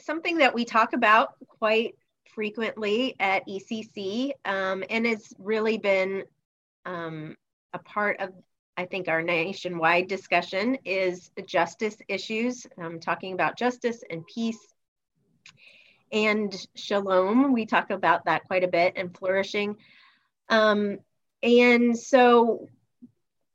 something 0.00 0.38
that 0.38 0.54
we 0.54 0.64
talk 0.64 0.92
about 0.92 1.34
quite 1.46 1.94
frequently 2.34 3.16
at 3.18 3.46
ECC, 3.46 4.32
um, 4.44 4.84
and 4.90 5.06
it's 5.06 5.32
really 5.38 5.78
been 5.78 6.24
um, 6.84 7.36
a 7.72 7.78
part 7.78 8.20
of, 8.20 8.30
I 8.76 8.86
think, 8.86 9.08
our 9.08 9.22
nationwide 9.22 10.08
discussion 10.08 10.78
is 10.84 11.30
justice 11.46 11.96
issues. 12.08 12.66
I'm 12.80 13.00
talking 13.00 13.32
about 13.32 13.58
justice 13.58 14.02
and 14.08 14.26
peace 14.26 14.74
and 16.12 16.54
shalom. 16.74 17.52
We 17.52 17.66
talk 17.66 17.90
about 17.90 18.24
that 18.26 18.44
quite 18.46 18.64
a 18.64 18.68
bit 18.68 18.94
and 18.96 19.16
flourishing. 19.16 19.76
Um, 20.48 20.98
and 21.42 21.98
so 21.98 22.68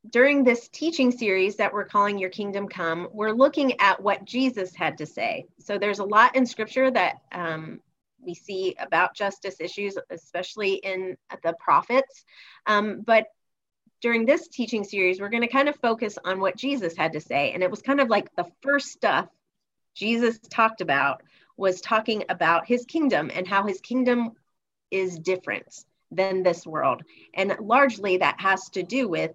during 0.09 0.43
this 0.43 0.67
teaching 0.69 1.11
series 1.11 1.55
that 1.55 1.73
we're 1.73 1.85
calling 1.85 2.17
Your 2.17 2.29
Kingdom 2.29 2.67
Come, 2.67 3.07
we're 3.13 3.31
looking 3.31 3.79
at 3.79 4.01
what 4.01 4.25
Jesus 4.25 4.75
had 4.75 4.97
to 4.97 5.05
say. 5.05 5.45
So 5.59 5.77
there's 5.77 5.99
a 5.99 6.03
lot 6.03 6.35
in 6.35 6.45
scripture 6.45 6.91
that 6.91 7.21
um, 7.31 7.79
we 8.19 8.33
see 8.33 8.75
about 8.79 9.15
justice 9.15 9.55
issues, 9.59 9.97
especially 10.09 10.73
in 10.75 11.17
the 11.43 11.53
prophets. 11.59 12.25
Um, 12.65 13.01
but 13.05 13.27
during 14.01 14.25
this 14.25 14.49
teaching 14.49 14.83
series, 14.83 15.21
we're 15.21 15.29
going 15.29 15.41
to 15.41 15.47
kind 15.47 15.69
of 15.69 15.77
focus 15.77 16.17
on 16.25 16.41
what 16.41 16.57
Jesus 16.57 16.97
had 16.97 17.13
to 17.13 17.21
say. 17.21 17.51
And 17.51 17.63
it 17.63 17.71
was 17.71 17.81
kind 17.81 18.01
of 18.01 18.09
like 18.09 18.35
the 18.35 18.51
first 18.61 18.89
stuff 18.89 19.27
Jesus 19.95 20.37
talked 20.49 20.81
about 20.81 21.21
was 21.55 21.79
talking 21.79 22.25
about 22.27 22.67
his 22.67 22.83
kingdom 22.85 23.31
and 23.33 23.47
how 23.47 23.65
his 23.65 23.79
kingdom 23.79 24.31
is 24.91 25.17
different 25.17 25.85
than 26.11 26.43
this 26.43 26.67
world. 26.67 27.03
And 27.33 27.55
largely 27.61 28.17
that 28.17 28.41
has 28.41 28.69
to 28.71 28.83
do 28.83 29.07
with 29.07 29.31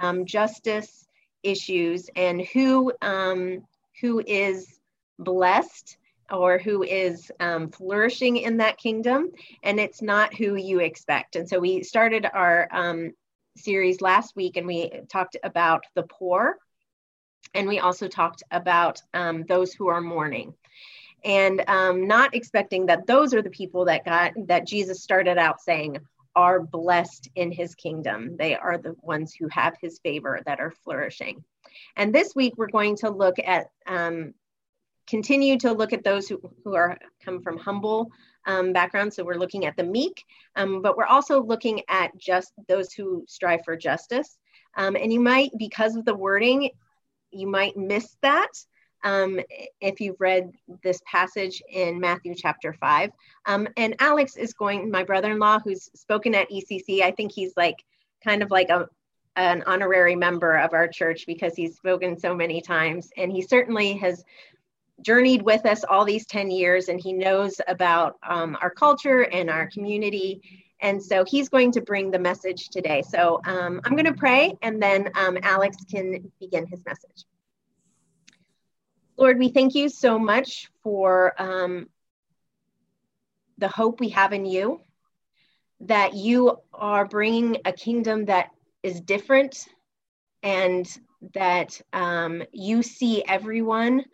um, 0.00 0.24
justice 0.24 1.06
issues 1.42 2.10
and 2.16 2.40
who 2.40 2.92
um, 3.02 3.62
who 4.00 4.22
is 4.26 4.80
blessed 5.18 5.96
or 6.30 6.58
who 6.58 6.82
is 6.82 7.30
um, 7.40 7.70
flourishing 7.70 8.36
in 8.36 8.58
that 8.58 8.78
kingdom, 8.78 9.30
and 9.62 9.80
it's 9.80 10.00
not 10.00 10.34
who 10.34 10.54
you 10.54 10.80
expect. 10.80 11.36
And 11.36 11.48
so 11.48 11.58
we 11.58 11.82
started 11.82 12.26
our 12.32 12.68
um, 12.70 13.12
series 13.56 14.00
last 14.00 14.36
week, 14.36 14.56
and 14.56 14.66
we 14.66 14.90
talked 15.08 15.36
about 15.42 15.84
the 15.94 16.04
poor, 16.04 16.56
and 17.54 17.66
we 17.68 17.80
also 17.80 18.08
talked 18.08 18.42
about 18.50 19.02
um, 19.12 19.44
those 19.48 19.72
who 19.72 19.88
are 19.88 20.00
mourning 20.00 20.54
and 21.24 21.62
um, 21.68 22.06
not 22.06 22.34
expecting 22.34 22.86
that 22.86 23.06
those 23.06 23.34
are 23.34 23.42
the 23.42 23.50
people 23.50 23.84
that 23.84 24.04
got 24.04 24.32
that 24.46 24.66
jesus 24.66 25.02
started 25.02 25.38
out 25.38 25.60
saying 25.60 25.98
are 26.36 26.60
blessed 26.60 27.28
in 27.34 27.50
his 27.52 27.74
kingdom. 27.74 28.36
They 28.36 28.56
are 28.56 28.78
the 28.78 28.94
ones 29.02 29.34
who 29.34 29.48
have 29.50 29.74
his 29.80 29.98
favor 29.98 30.40
that 30.46 30.60
are 30.60 30.74
flourishing. 30.84 31.44
And 31.96 32.14
this 32.14 32.34
week 32.34 32.54
we're 32.56 32.68
going 32.68 32.96
to 32.96 33.10
look 33.10 33.36
at, 33.44 33.70
um, 33.86 34.34
continue 35.06 35.58
to 35.58 35.72
look 35.72 35.92
at 35.92 36.04
those 36.04 36.28
who, 36.28 36.40
who 36.64 36.74
are 36.74 36.98
come 37.24 37.42
from 37.42 37.58
humble 37.58 38.10
um, 38.46 38.72
backgrounds. 38.72 39.16
So 39.16 39.24
we're 39.24 39.34
looking 39.34 39.66
at 39.66 39.76
the 39.76 39.84
meek, 39.84 40.24
um, 40.56 40.82
but 40.82 40.96
we're 40.96 41.04
also 41.04 41.42
looking 41.42 41.82
at 41.88 42.16
just 42.16 42.52
those 42.68 42.92
who 42.92 43.24
strive 43.26 43.60
for 43.64 43.76
justice. 43.76 44.38
Um, 44.76 44.96
and 44.96 45.12
you 45.12 45.20
might, 45.20 45.50
because 45.58 45.96
of 45.96 46.04
the 46.04 46.14
wording, 46.14 46.70
you 47.32 47.48
might 47.48 47.76
miss 47.76 48.16
that 48.22 48.50
um, 49.04 49.40
if 49.80 50.00
you've 50.00 50.20
read 50.20 50.50
this 50.82 51.00
passage 51.06 51.62
in 51.68 52.00
Matthew 52.00 52.34
chapter 52.34 52.72
5. 52.72 53.10
Um, 53.46 53.68
and 53.76 53.96
Alex 54.00 54.36
is 54.36 54.52
going, 54.52 54.90
my 54.90 55.04
brother 55.04 55.32
in 55.32 55.38
law, 55.38 55.58
who's 55.58 55.90
spoken 55.94 56.34
at 56.34 56.50
ECC, 56.50 57.02
I 57.02 57.10
think 57.10 57.32
he's 57.32 57.52
like 57.56 57.76
kind 58.24 58.42
of 58.42 58.50
like 58.50 58.68
a, 58.68 58.88
an 59.36 59.62
honorary 59.66 60.16
member 60.16 60.56
of 60.56 60.72
our 60.72 60.88
church 60.88 61.24
because 61.26 61.54
he's 61.54 61.76
spoken 61.76 62.18
so 62.18 62.34
many 62.34 62.60
times. 62.60 63.10
And 63.16 63.32
he 63.32 63.42
certainly 63.42 63.94
has 63.98 64.24
journeyed 65.02 65.42
with 65.42 65.64
us 65.64 65.84
all 65.84 66.04
these 66.04 66.26
10 66.26 66.50
years 66.50 66.88
and 66.88 67.00
he 67.00 67.12
knows 67.12 67.60
about 67.68 68.18
um, 68.22 68.56
our 68.60 68.70
culture 68.70 69.22
and 69.22 69.48
our 69.48 69.66
community. 69.68 70.66
And 70.82 71.02
so 71.02 71.24
he's 71.24 71.48
going 71.48 71.72
to 71.72 71.80
bring 71.80 72.10
the 72.10 72.18
message 72.18 72.68
today. 72.68 73.02
So 73.02 73.40
um, 73.44 73.80
I'm 73.84 73.92
going 73.92 74.04
to 74.04 74.14
pray 74.14 74.54
and 74.62 74.82
then 74.82 75.10
um, 75.14 75.38
Alex 75.42 75.76
can 75.90 76.30
begin 76.38 76.66
his 76.66 76.84
message. 76.84 77.24
Lord, 79.20 79.38
we 79.38 79.50
thank 79.50 79.74
you 79.74 79.90
so 79.90 80.18
much 80.18 80.70
for 80.82 81.34
um, 81.38 81.90
the 83.58 83.68
hope 83.68 84.00
we 84.00 84.08
have 84.08 84.32
in 84.32 84.46
you, 84.46 84.80
that 85.80 86.14
you 86.14 86.56
are 86.72 87.04
bringing 87.04 87.58
a 87.66 87.72
kingdom 87.72 88.24
that 88.24 88.48
is 88.82 89.02
different 89.02 89.68
and 90.42 90.88
that 91.34 91.78
um, 91.92 92.42
you 92.50 92.82
see 92.82 93.22
everyone 93.22 94.06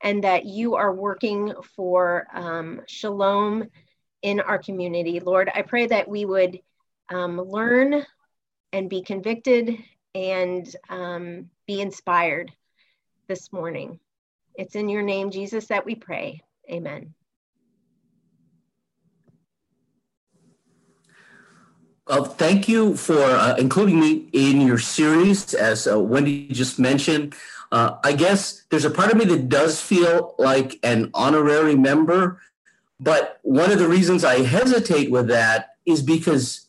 and 0.00 0.22
that 0.22 0.44
you 0.44 0.76
are 0.76 0.94
working 0.94 1.54
for 1.74 2.28
um, 2.32 2.82
shalom 2.86 3.64
in 4.22 4.38
our 4.38 4.58
community. 4.58 5.18
Lord, 5.18 5.50
I 5.52 5.62
pray 5.62 5.88
that 5.88 6.06
we 6.06 6.24
would 6.24 6.60
um, 7.08 7.36
learn 7.36 8.06
and 8.72 8.88
be 8.88 9.02
convicted 9.02 9.76
and 10.14 10.76
um, 10.88 11.50
be 11.66 11.80
inspired 11.80 12.52
this 13.26 13.52
morning. 13.52 13.98
It's 14.54 14.74
in 14.74 14.88
your 14.88 15.02
name, 15.02 15.30
Jesus, 15.30 15.66
that 15.66 15.84
we 15.84 15.94
pray. 15.94 16.42
Amen. 16.70 17.14
Well, 22.08 22.24
thank 22.24 22.68
you 22.68 22.96
for 22.96 23.22
uh, 23.22 23.56
including 23.56 24.00
me 24.00 24.28
in 24.32 24.60
your 24.60 24.78
series. 24.78 25.54
As 25.54 25.86
uh, 25.86 25.98
Wendy 25.98 26.48
just 26.48 26.78
mentioned, 26.78 27.34
uh, 27.70 27.96
I 28.04 28.12
guess 28.12 28.64
there's 28.70 28.84
a 28.84 28.90
part 28.90 29.10
of 29.10 29.16
me 29.16 29.24
that 29.26 29.48
does 29.48 29.80
feel 29.80 30.34
like 30.38 30.78
an 30.82 31.10
honorary 31.14 31.76
member. 31.76 32.40
But 33.00 33.38
one 33.42 33.70
of 33.72 33.78
the 33.78 33.88
reasons 33.88 34.24
I 34.24 34.42
hesitate 34.42 35.10
with 35.10 35.28
that 35.28 35.76
is 35.86 36.02
because 36.02 36.66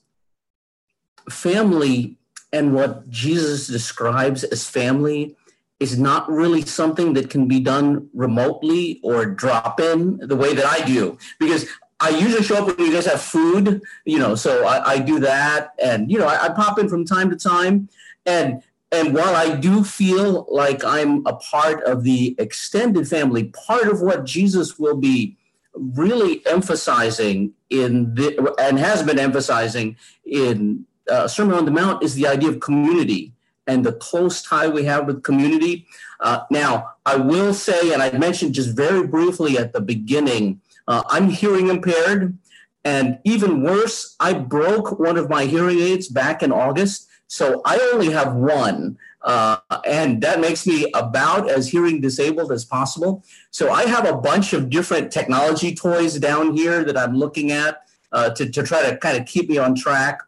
family 1.29 2.17
and 2.51 2.73
what 2.73 3.09
Jesus 3.09 3.67
describes 3.67 4.43
as 4.43 4.69
family 4.69 5.35
is 5.83 5.99
not 5.99 6.29
really 6.31 6.61
something 6.61 7.13
that 7.13 7.29
can 7.29 7.45
be 7.47 7.59
done 7.59 8.09
remotely 8.13 9.01
or 9.03 9.25
drop 9.25 9.79
in 9.81 10.17
the 10.31 10.35
way 10.43 10.51
that 10.53 10.65
I 10.65 10.79
do. 10.85 11.17
Because 11.39 11.67
I 11.99 12.09
usually 12.09 12.43
show 12.43 12.57
up 12.59 12.65
when 12.67 12.87
you 12.87 12.93
guys 12.93 13.05
have 13.05 13.21
food, 13.21 13.81
you 14.05 14.17
know, 14.17 14.33
so 14.35 14.65
I, 14.65 14.93
I 14.93 14.99
do 14.99 15.19
that. 15.19 15.73
And, 15.83 16.09
you 16.09 16.17
know, 16.19 16.27
I, 16.27 16.45
I 16.45 16.49
pop 16.49 16.79
in 16.79 16.87
from 16.87 17.03
time 17.05 17.29
to 17.29 17.35
time. 17.35 17.89
And 18.25 18.63
and 18.91 19.15
while 19.15 19.35
I 19.35 19.55
do 19.55 19.83
feel 19.83 20.45
like 20.49 20.85
I'm 20.85 21.25
a 21.25 21.33
part 21.33 21.83
of 21.83 22.03
the 22.03 22.35
extended 22.37 23.07
family, 23.07 23.45
part 23.67 23.87
of 23.87 24.01
what 24.01 24.23
Jesus 24.23 24.77
will 24.77 24.95
be 24.95 25.35
really 25.73 26.45
emphasizing 26.45 27.53
in 27.71 28.13
the, 28.13 28.53
and 28.59 28.77
has 28.77 29.01
been 29.01 29.17
emphasizing 29.17 29.97
in 30.25 30.85
uh, 31.09 31.27
Sermon 31.27 31.55
on 31.55 31.65
the 31.65 31.71
Mount 31.71 32.03
is 32.03 32.13
the 32.13 32.27
idea 32.27 32.49
of 32.49 32.59
community 32.59 33.33
and 33.67 33.85
the 33.85 33.93
close 33.93 34.41
tie 34.41 34.67
we 34.67 34.83
have 34.85 35.07
with 35.07 35.23
community. 35.23 35.87
Uh, 36.19 36.41
now, 36.51 36.93
I 37.05 37.15
will 37.15 37.53
say, 37.53 37.93
and 37.93 38.01
I 38.01 38.11
mentioned 38.17 38.53
just 38.53 38.75
very 38.75 39.07
briefly 39.07 39.57
at 39.57 39.73
the 39.73 39.81
beginning, 39.81 40.61
uh, 40.87 41.03
I'm 41.07 41.29
hearing 41.29 41.69
impaired. 41.69 42.37
And 42.85 43.19
even 43.23 43.63
worse, 43.63 44.15
I 44.19 44.33
broke 44.33 44.99
one 44.99 45.17
of 45.17 45.29
my 45.29 45.45
hearing 45.45 45.79
aids 45.79 46.09
back 46.09 46.43
in 46.43 46.51
August. 46.51 47.07
So 47.27 47.61
I 47.65 47.79
only 47.93 48.11
have 48.11 48.35
one. 48.35 48.97
Uh, 49.21 49.57
and 49.87 50.21
that 50.21 50.41
makes 50.41 50.67
me 50.67 50.91
about 50.93 51.49
as 51.49 51.69
hearing 51.69 52.01
disabled 52.01 52.51
as 52.51 52.65
possible. 52.65 53.23
So 53.51 53.71
I 53.71 53.85
have 53.85 54.05
a 54.05 54.17
bunch 54.17 54.51
of 54.51 54.69
different 54.69 55.11
technology 55.13 55.73
toys 55.73 56.19
down 56.19 56.57
here 56.57 56.83
that 56.83 56.97
I'm 56.97 57.15
looking 57.15 57.51
at 57.51 57.83
uh, 58.11 58.31
to, 58.31 58.49
to 58.49 58.63
try 58.63 58.89
to 58.89 58.97
kind 58.97 59.17
of 59.17 59.25
keep 59.25 59.49
me 59.49 59.57
on 59.57 59.75
track. 59.75 60.19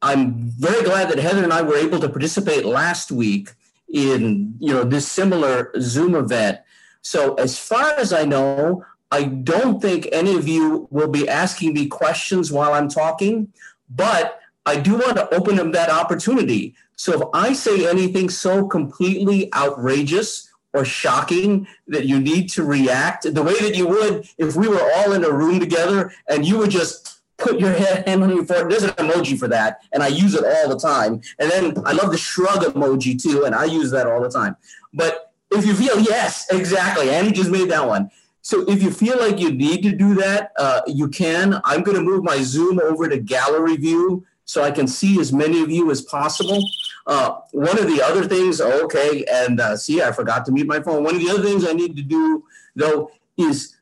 I'm 0.00 0.34
very 0.34 0.84
glad 0.84 1.10
that 1.10 1.18
Heather 1.18 1.42
and 1.42 1.52
I 1.52 1.62
were 1.62 1.76
able 1.76 1.98
to 2.00 2.08
participate 2.08 2.64
last 2.64 3.10
week 3.10 3.50
in 3.92 4.54
you 4.60 4.72
know 4.72 4.84
this 4.84 5.10
similar 5.10 5.72
Zoom 5.80 6.14
event. 6.14 6.60
So 7.02 7.34
as 7.34 7.58
far 7.58 7.92
as 7.92 8.12
I 8.12 8.24
know, 8.24 8.84
I 9.10 9.24
don't 9.24 9.80
think 9.80 10.08
any 10.12 10.36
of 10.36 10.46
you 10.46 10.86
will 10.90 11.08
be 11.08 11.28
asking 11.28 11.72
me 11.74 11.86
questions 11.86 12.52
while 12.52 12.74
I'm 12.74 12.88
talking, 12.88 13.52
but 13.88 14.40
I 14.66 14.76
do 14.76 14.94
want 14.94 15.16
to 15.16 15.34
open 15.34 15.58
up 15.58 15.72
that 15.72 15.90
opportunity. 15.90 16.74
So 16.96 17.12
if 17.14 17.28
I 17.32 17.52
say 17.54 17.88
anything 17.88 18.28
so 18.28 18.66
completely 18.66 19.52
outrageous 19.54 20.52
or 20.74 20.84
shocking 20.84 21.66
that 21.86 22.04
you 22.04 22.20
need 22.20 22.50
to 22.50 22.64
react 22.64 23.32
the 23.32 23.42
way 23.42 23.58
that 23.60 23.74
you 23.74 23.88
would 23.88 24.28
if 24.36 24.54
we 24.56 24.68
were 24.68 24.90
all 24.96 25.12
in 25.12 25.24
a 25.24 25.30
room 25.30 25.58
together 25.58 26.12
and 26.28 26.44
you 26.44 26.58
would 26.58 26.70
just 26.70 27.17
put 27.38 27.58
your 27.58 27.72
hand 27.72 28.22
on 28.22 28.28
your 28.30 28.44
forehead. 28.44 28.70
There's 28.70 28.82
an 28.82 28.90
emoji 28.90 29.38
for 29.38 29.48
that, 29.48 29.80
and 29.92 30.02
I 30.02 30.08
use 30.08 30.34
it 30.34 30.44
all 30.44 30.68
the 30.68 30.78
time. 30.78 31.22
And 31.38 31.50
then 31.50 31.74
I 31.86 31.92
love 31.92 32.10
the 32.10 32.18
shrug 32.18 32.62
emoji 32.62 33.20
too, 33.20 33.44
and 33.44 33.54
I 33.54 33.64
use 33.64 33.90
that 33.92 34.06
all 34.06 34.20
the 34.20 34.30
time. 34.30 34.56
But 34.92 35.32
if 35.50 35.64
you 35.64 35.74
feel, 35.74 35.98
yes, 36.00 36.46
exactly. 36.52 37.10
Annie 37.10 37.32
just 37.32 37.50
made 37.50 37.70
that 37.70 37.86
one. 37.86 38.10
So 38.42 38.68
if 38.68 38.82
you 38.82 38.90
feel 38.90 39.18
like 39.18 39.38
you 39.38 39.52
need 39.52 39.82
to 39.82 39.92
do 39.92 40.14
that, 40.16 40.52
uh, 40.56 40.82
you 40.86 41.08
can. 41.08 41.60
I'm 41.64 41.82
going 41.82 41.96
to 41.96 42.02
move 42.02 42.24
my 42.24 42.42
Zoom 42.42 42.80
over 42.80 43.08
to 43.08 43.18
gallery 43.18 43.76
view 43.76 44.24
so 44.44 44.62
I 44.62 44.70
can 44.70 44.86
see 44.86 45.20
as 45.20 45.32
many 45.32 45.62
of 45.62 45.70
you 45.70 45.90
as 45.90 46.00
possible. 46.02 46.62
Uh, 47.06 47.40
one 47.52 47.78
of 47.78 47.86
the 47.86 48.02
other 48.02 48.26
things, 48.26 48.60
okay, 48.60 49.24
and 49.30 49.60
uh, 49.60 49.76
see, 49.76 50.02
I 50.02 50.12
forgot 50.12 50.44
to 50.46 50.52
mute 50.52 50.66
my 50.66 50.80
phone. 50.80 51.04
One 51.04 51.14
of 51.14 51.20
the 51.20 51.30
other 51.30 51.42
things 51.42 51.66
I 51.66 51.72
need 51.72 51.96
to 51.96 52.02
do, 52.02 52.44
though, 52.74 53.10
is 53.36 53.76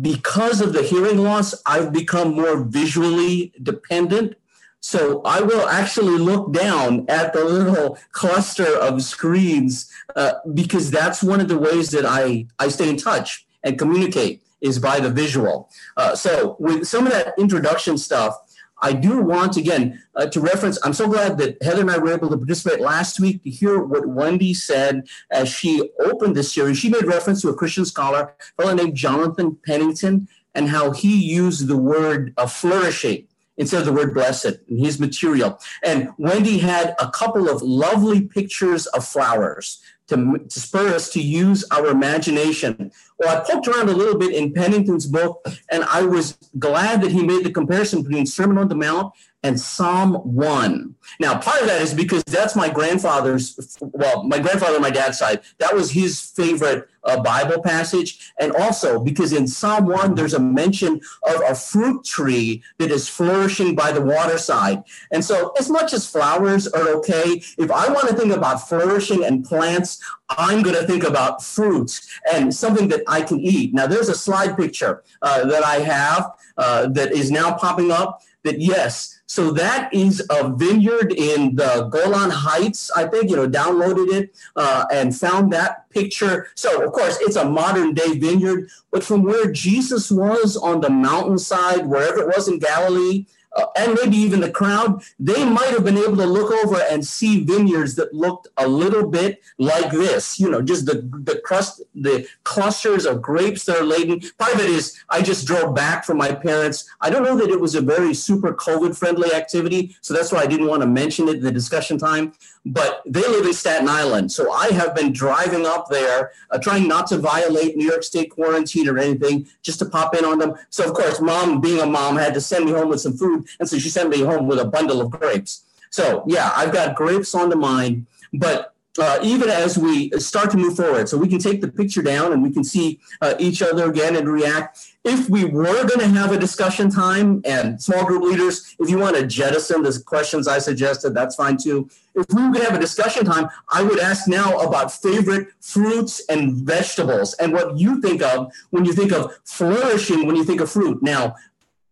because 0.00 0.60
of 0.60 0.72
the 0.72 0.82
hearing 0.82 1.18
loss, 1.18 1.54
I've 1.64 1.92
become 1.92 2.34
more 2.34 2.64
visually 2.64 3.52
dependent. 3.62 4.34
So 4.80 5.22
I 5.24 5.40
will 5.40 5.68
actually 5.68 6.18
look 6.18 6.52
down 6.52 7.06
at 7.08 7.32
the 7.32 7.44
little 7.44 7.98
cluster 8.12 8.76
of 8.76 9.02
screens 9.02 9.90
uh, 10.14 10.34
because 10.54 10.90
that's 10.90 11.22
one 11.22 11.40
of 11.40 11.48
the 11.48 11.58
ways 11.58 11.90
that 11.90 12.04
I, 12.04 12.46
I 12.58 12.68
stay 12.68 12.88
in 12.88 12.96
touch 12.96 13.46
and 13.64 13.78
communicate 13.78 14.42
is 14.60 14.78
by 14.78 15.00
the 15.00 15.10
visual. 15.10 15.70
Uh, 15.96 16.14
so 16.14 16.56
with 16.58 16.86
some 16.86 17.06
of 17.06 17.12
that 17.12 17.34
introduction 17.38 17.98
stuff, 17.98 18.34
I 18.82 18.92
do 18.92 19.22
want 19.22 19.56
again 19.56 20.02
uh, 20.14 20.26
to 20.26 20.40
reference. 20.40 20.78
I'm 20.84 20.92
so 20.92 21.08
glad 21.08 21.38
that 21.38 21.62
Heather 21.62 21.80
and 21.80 21.90
I 21.90 21.98
were 21.98 22.12
able 22.12 22.28
to 22.28 22.36
participate 22.36 22.80
last 22.80 23.18
week 23.20 23.42
to 23.44 23.50
hear 23.50 23.82
what 23.82 24.06
Wendy 24.06 24.52
said 24.54 25.06
as 25.30 25.48
she 25.48 25.90
opened 25.98 26.36
this 26.36 26.52
series. 26.52 26.78
She 26.78 26.90
made 26.90 27.04
reference 27.04 27.40
to 27.42 27.48
a 27.48 27.54
Christian 27.54 27.84
scholar, 27.84 28.34
a 28.58 28.62
fellow 28.62 28.74
named 28.74 28.94
Jonathan 28.94 29.56
Pennington, 29.64 30.28
and 30.54 30.68
how 30.68 30.90
he 30.90 31.16
used 31.16 31.68
the 31.68 31.76
word 31.76 32.34
uh, 32.36 32.46
flourishing 32.46 33.26
instead 33.58 33.80
of 33.80 33.86
the 33.86 33.92
word 33.92 34.12
blessed 34.12 34.58
in 34.68 34.78
his 34.78 35.00
material. 35.00 35.58
And 35.82 36.10
Wendy 36.18 36.58
had 36.58 36.94
a 37.00 37.10
couple 37.10 37.48
of 37.48 37.62
lovely 37.62 38.22
pictures 38.22 38.86
of 38.88 39.06
flowers 39.06 39.80
to, 40.08 40.38
to 40.38 40.60
spur 40.60 40.94
us 40.94 41.10
to 41.10 41.20
use 41.20 41.64
our 41.70 41.88
imagination. 41.88 42.92
Well, 43.18 43.36
I 43.36 43.50
poked 43.50 43.68
around 43.68 43.88
a 43.88 43.92
little 43.92 44.18
bit 44.18 44.34
in 44.34 44.52
Pennington's 44.52 45.06
book, 45.06 45.46
and 45.70 45.84
I 45.84 46.02
was 46.02 46.38
glad 46.58 47.02
that 47.02 47.12
he 47.12 47.22
made 47.22 47.44
the 47.44 47.50
comparison 47.50 48.02
between 48.02 48.26
Sermon 48.26 48.58
on 48.58 48.68
the 48.68 48.74
Mount 48.74 49.12
and 49.46 49.60
Psalm 49.60 50.14
1. 50.14 50.94
Now, 51.20 51.38
part 51.38 51.60
of 51.60 51.68
that 51.68 51.80
is 51.80 51.94
because 51.94 52.24
that's 52.24 52.56
my 52.56 52.68
grandfather's, 52.68 53.78
well, 53.80 54.24
my 54.24 54.40
grandfather 54.40 54.74
on 54.74 54.82
my 54.82 54.90
dad's 54.90 55.18
side, 55.18 55.40
that 55.58 55.72
was 55.72 55.92
his 55.92 56.20
favorite 56.20 56.88
uh, 57.04 57.22
Bible 57.22 57.62
passage. 57.62 58.32
And 58.40 58.50
also 58.56 58.98
because 58.98 59.32
in 59.32 59.46
Psalm 59.46 59.86
1, 59.86 60.16
there's 60.16 60.34
a 60.34 60.40
mention 60.40 61.00
of 61.22 61.40
a 61.46 61.54
fruit 61.54 62.04
tree 62.04 62.64
that 62.78 62.90
is 62.90 63.08
flourishing 63.08 63.76
by 63.76 63.92
the 63.92 64.00
waterside. 64.00 64.82
And 65.12 65.24
so, 65.24 65.52
as 65.60 65.70
much 65.70 65.92
as 65.92 66.10
flowers 66.10 66.66
are 66.66 66.88
okay, 66.96 67.40
if 67.56 67.70
I 67.70 67.88
want 67.88 68.08
to 68.08 68.16
think 68.16 68.34
about 68.34 68.68
flourishing 68.68 69.24
and 69.24 69.44
plants, 69.44 70.02
I'm 70.28 70.62
going 70.62 70.74
to 70.74 70.86
think 70.88 71.04
about 71.04 71.40
fruits 71.40 72.18
and 72.32 72.52
something 72.52 72.88
that 72.88 73.02
I 73.06 73.22
can 73.22 73.38
eat. 73.38 73.72
Now, 73.72 73.86
there's 73.86 74.08
a 74.08 74.14
slide 74.14 74.56
picture 74.56 75.04
uh, 75.22 75.44
that 75.46 75.64
I 75.64 75.76
have 75.76 76.32
uh, 76.56 76.88
that 76.88 77.12
is 77.12 77.30
now 77.30 77.54
popping 77.54 77.92
up 77.92 78.22
that, 78.42 78.60
yes, 78.60 79.15
so 79.26 79.50
that 79.52 79.92
is 79.92 80.24
a 80.30 80.48
vineyard 80.48 81.12
in 81.12 81.56
the 81.56 81.88
Golan 81.90 82.30
Heights. 82.30 82.90
I 82.96 83.06
think, 83.06 83.28
you 83.28 83.36
know, 83.36 83.48
downloaded 83.48 84.12
it 84.12 84.36
uh, 84.54 84.86
and 84.92 85.14
found 85.14 85.52
that 85.52 85.90
picture. 85.90 86.48
So, 86.54 86.84
of 86.84 86.92
course, 86.92 87.18
it's 87.20 87.36
a 87.36 87.44
modern 87.44 87.92
day 87.92 88.18
vineyard, 88.18 88.68
but 88.92 89.02
from 89.02 89.24
where 89.24 89.50
Jesus 89.50 90.10
was 90.10 90.56
on 90.56 90.80
the 90.80 90.90
mountainside, 90.90 91.86
wherever 91.86 92.20
it 92.20 92.28
was 92.28 92.46
in 92.48 92.60
Galilee, 92.60 93.26
uh, 93.56 93.66
and 93.76 93.98
maybe 94.00 94.16
even 94.16 94.40
the 94.40 94.50
crowd, 94.50 95.02
they 95.18 95.44
might 95.44 95.70
have 95.70 95.84
been 95.84 95.98
able 95.98 96.16
to 96.16 96.26
look 96.26 96.52
over 96.64 96.80
and 96.90 97.04
see 97.04 97.44
vineyards 97.44 97.94
that 97.96 98.14
looked 98.14 98.48
a 98.56 98.66
little 98.66 99.08
bit 99.08 99.42
like 99.58 99.90
this. 99.90 100.38
You 100.38 100.50
know, 100.50 100.62
just 100.62 100.86
the 100.86 101.08
the 101.24 101.40
crust, 101.44 101.82
the 101.94 102.26
clusters 102.44 103.06
of 103.06 103.22
grapes 103.22 103.64
that 103.64 103.78
are 103.78 103.84
laden. 103.84 104.20
Part 104.38 104.54
of 104.54 104.60
it 104.60 104.70
is 104.70 105.02
I 105.08 105.22
just 105.22 105.46
drove 105.46 105.74
back 105.74 106.04
from 106.04 106.18
my 106.18 106.34
parents. 106.34 106.88
I 107.00 107.10
don't 107.10 107.22
know 107.22 107.36
that 107.36 107.50
it 107.50 107.60
was 107.60 107.74
a 107.74 107.80
very 107.80 108.14
super 108.14 108.54
COVID 108.54 108.96
friendly 108.96 109.32
activity, 109.32 109.96
so 110.00 110.14
that's 110.14 110.32
why 110.32 110.40
I 110.40 110.46
didn't 110.46 110.68
want 110.68 110.82
to 110.82 110.88
mention 110.88 111.28
it 111.28 111.36
in 111.36 111.42
the 111.42 111.52
discussion 111.52 111.98
time 111.98 112.32
but 112.66 113.02
they 113.06 113.20
live 113.20 113.46
in 113.46 113.52
Staten 113.52 113.88
Island. 113.88 114.32
So 114.32 114.50
I 114.50 114.72
have 114.72 114.94
been 114.94 115.12
driving 115.12 115.64
up 115.64 115.88
there, 115.88 116.32
uh, 116.50 116.58
trying 116.58 116.88
not 116.88 117.06
to 117.08 117.18
violate 117.18 117.76
New 117.76 117.86
York 117.86 118.02
State 118.02 118.30
quarantine 118.30 118.88
or 118.88 118.98
anything, 118.98 119.46
just 119.62 119.78
to 119.78 119.86
pop 119.86 120.16
in 120.16 120.24
on 120.24 120.40
them. 120.40 120.54
So, 120.70 120.84
of 120.84 120.92
course, 120.92 121.20
mom, 121.20 121.60
being 121.60 121.80
a 121.80 121.86
mom, 121.86 122.16
had 122.16 122.34
to 122.34 122.40
send 122.40 122.64
me 122.64 122.72
home 122.72 122.88
with 122.88 123.00
some 123.00 123.16
food. 123.16 123.45
And 123.60 123.68
so 123.68 123.78
she 123.78 123.88
sent 123.88 124.10
me 124.10 124.20
home 124.20 124.46
with 124.46 124.58
a 124.58 124.64
bundle 124.64 125.00
of 125.00 125.10
grapes. 125.10 125.64
So, 125.90 126.24
yeah, 126.26 126.52
I've 126.54 126.72
got 126.72 126.96
grapes 126.96 127.34
on 127.34 127.48
the 127.48 127.56
mind. 127.56 128.06
But 128.32 128.74
uh, 128.98 129.18
even 129.22 129.48
as 129.48 129.76
we 129.76 130.10
start 130.18 130.50
to 130.50 130.56
move 130.56 130.76
forward, 130.76 131.08
so 131.08 131.16
we 131.16 131.28
can 131.28 131.38
take 131.38 131.60
the 131.60 131.68
picture 131.68 132.02
down 132.02 132.32
and 132.32 132.42
we 132.42 132.50
can 132.50 132.64
see 132.64 133.00
uh, 133.20 133.34
each 133.38 133.62
other 133.62 133.88
again 133.88 134.16
and 134.16 134.28
react. 134.28 134.94
If 135.04 135.28
we 135.28 135.44
were 135.44 135.86
going 135.86 136.00
to 136.00 136.08
have 136.08 136.32
a 136.32 136.38
discussion 136.38 136.90
time, 136.90 137.42
and 137.44 137.80
small 137.80 138.04
group 138.04 138.22
leaders, 138.22 138.74
if 138.78 138.90
you 138.90 138.98
want 138.98 139.16
to 139.16 139.26
jettison 139.26 139.82
the 139.82 140.02
questions 140.04 140.48
I 140.48 140.58
suggested, 140.58 141.14
that's 141.14 141.36
fine 141.36 141.56
too. 141.56 141.88
If 142.14 142.26
we 142.30 142.42
were 142.42 142.52
going 142.52 142.64
to 142.64 142.70
have 142.70 142.76
a 142.76 142.80
discussion 142.80 143.24
time, 143.24 143.48
I 143.70 143.82
would 143.82 144.00
ask 144.00 144.26
now 144.26 144.58
about 144.58 144.92
favorite 144.92 145.48
fruits 145.60 146.22
and 146.28 146.54
vegetables 146.56 147.34
and 147.34 147.52
what 147.52 147.78
you 147.78 148.00
think 148.00 148.22
of 148.22 148.52
when 148.70 148.84
you 148.84 148.92
think 148.92 149.12
of 149.12 149.38
flourishing 149.44 150.26
when 150.26 150.36
you 150.36 150.44
think 150.44 150.60
of 150.60 150.70
fruit. 150.70 151.02
Now, 151.02 151.36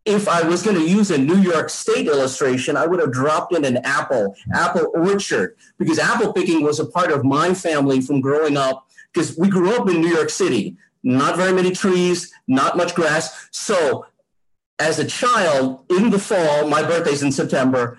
if 0.05 0.29
I 0.29 0.47
was 0.47 0.63
going 0.63 0.77
to 0.77 0.87
use 0.87 1.11
a 1.11 1.19
New 1.19 1.39
York 1.39 1.71
State 1.71 2.07
illustration, 2.07 2.77
I 2.77 2.87
would 2.87 3.01
have 3.01 3.13
dropped 3.13 3.55
in 3.55 3.65
an 3.65 3.79
apple, 3.79 4.37
apple 4.53 4.93
orchard, 4.95 5.57
because 5.79 5.99
apple 5.99 6.33
picking 6.33 6.63
was 6.63 6.79
a 6.79 6.87
part 6.87 7.11
of 7.11 7.25
my 7.25 7.55
family 7.55 8.01
from 8.01 8.21
growing 8.21 8.57
up, 8.57 8.87
because 9.13 9.39
we 9.39 9.49
grew 9.49 9.75
up 9.75 9.89
in 9.89 10.01
New 10.01 10.09
York 10.09 10.31
City, 10.31 10.77
not 11.03 11.37
very 11.37 11.53
many 11.53 11.71
trees, 11.71 12.33
not 12.49 12.77
much 12.77 12.95
grass. 12.95 13.49
So 13.51 14.07
as 14.79 14.99
a 14.99 15.07
child 15.07 15.85
in 15.89 16.11
the 16.11 16.19
fall, 16.19 16.69
my 16.69 16.83
birthday's 16.83 17.23
in 17.23 17.33
September, 17.33 17.99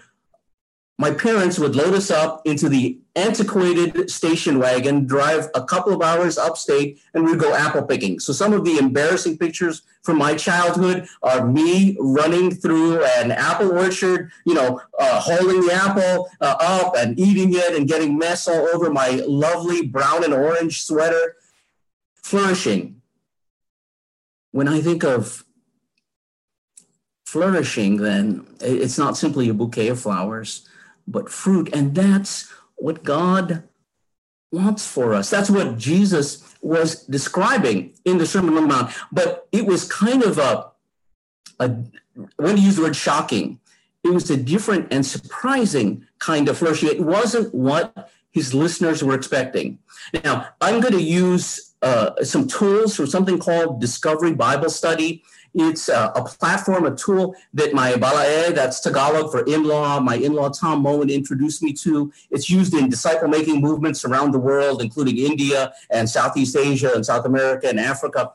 my 0.97 1.11
parents 1.11 1.59
would 1.59 1.75
load 1.75 1.93
us 1.93 2.09
up 2.09 2.41
into 2.45 2.69
the 2.69 2.97
antiquated 3.17 4.09
station 4.09 4.59
wagon, 4.59 5.05
drive 5.05 5.49
a 5.53 5.63
couple 5.63 5.93
of 5.93 6.01
hours 6.01 6.37
upstate, 6.37 7.01
and 7.13 7.25
we'd 7.25 7.39
go 7.39 7.53
apple 7.53 7.83
picking. 7.83 8.17
So 8.19 8.31
some 8.31 8.53
of 8.53 8.63
the 8.63 8.77
embarrassing 8.77 9.37
pictures 9.37 9.81
from 10.03 10.17
my 10.17 10.35
childhood 10.35 11.07
are 11.21 11.45
me 11.45 11.97
running 11.99 12.51
through 12.51 13.03
an 13.03 13.31
apple 13.31 13.77
orchard, 13.77 14.31
you 14.45 14.53
know, 14.53 14.81
uh, 14.97 15.19
holding 15.19 15.65
the 15.65 15.73
apple 15.73 16.29
uh, 16.39 16.55
up 16.61 16.95
and 16.97 17.19
eating 17.19 17.53
it 17.53 17.75
and 17.75 17.89
getting 17.89 18.17
mess 18.17 18.47
all 18.47 18.67
over 18.73 18.89
my 18.89 19.21
lovely 19.27 19.85
brown 19.85 20.23
and 20.23 20.33
orange 20.33 20.83
sweater. 20.83 21.35
Flourishing. 22.23 23.01
When 24.51 24.69
I 24.69 24.79
think 24.79 25.03
of 25.03 25.43
flourishing, 27.25 27.97
then 27.97 28.47
it's 28.61 28.97
not 28.97 29.17
simply 29.17 29.49
a 29.49 29.53
bouquet 29.53 29.89
of 29.89 29.99
flowers 29.99 30.69
but 31.07 31.29
fruit. 31.29 31.69
And 31.73 31.95
that's 31.95 32.51
what 32.75 33.03
God 33.03 33.63
wants 34.51 34.87
for 34.87 35.13
us. 35.13 35.29
That's 35.29 35.49
what 35.49 35.77
Jesus 35.77 36.55
was 36.61 37.03
describing 37.05 37.93
in 38.05 38.17
the 38.17 38.25
Sermon 38.25 38.57
on 38.57 38.67
the 38.67 38.73
Mount. 38.73 38.93
But 39.11 39.47
it 39.51 39.65
was 39.65 39.91
kind 39.91 40.23
of 40.23 40.37
a, 40.37 40.71
a 41.59 41.75
when 42.37 42.57
you 42.57 42.63
use 42.63 42.77
the 42.77 42.83
word 42.83 42.95
shocking, 42.95 43.59
it 44.03 44.13
was 44.13 44.29
a 44.29 44.37
different 44.37 44.87
and 44.91 45.05
surprising 45.05 46.05
kind 46.19 46.47
of 46.47 46.57
flourishing. 46.57 46.89
It 46.89 47.01
wasn't 47.01 47.53
what 47.53 48.09
his 48.31 48.53
listeners 48.53 49.03
were 49.03 49.15
expecting. 49.15 49.79
Now, 50.23 50.47
I'm 50.61 50.79
going 50.79 50.93
to 50.93 51.01
use 51.01 51.73
uh, 51.81 52.23
some 52.23 52.47
tools 52.47 52.95
from 52.95 53.07
something 53.07 53.39
called 53.39 53.81
Discovery 53.81 54.33
Bible 54.33 54.69
Study. 54.69 55.23
It's 55.57 55.87
a, 55.87 56.11
a, 56.15 56.23
platform, 56.23 56.85
a 56.85 56.93
tool 56.93 57.33
that 57.53 57.73
my 57.73 57.93
Balae, 57.93 58.53
that's 58.53 58.81
Tagalog 58.81 59.31
for 59.31 59.43
in-law, 59.45 60.01
my 60.01 60.15
in-law 60.15 60.49
Tom 60.49 60.81
Moen 60.81 61.09
introduced 61.09 61.63
me 61.63 61.71
to. 61.73 62.11
It's 62.29 62.49
used 62.49 62.73
in 62.73 62.89
disciple-making 62.89 63.61
movements 63.61 64.03
around 64.03 64.31
the 64.31 64.39
world, 64.39 64.81
including 64.81 65.17
India 65.17 65.73
and 65.89 66.09
Southeast 66.09 66.57
Asia 66.57 66.91
and 66.93 67.05
South 67.05 67.25
America 67.25 67.69
and 67.69 67.79
Africa. 67.79 68.31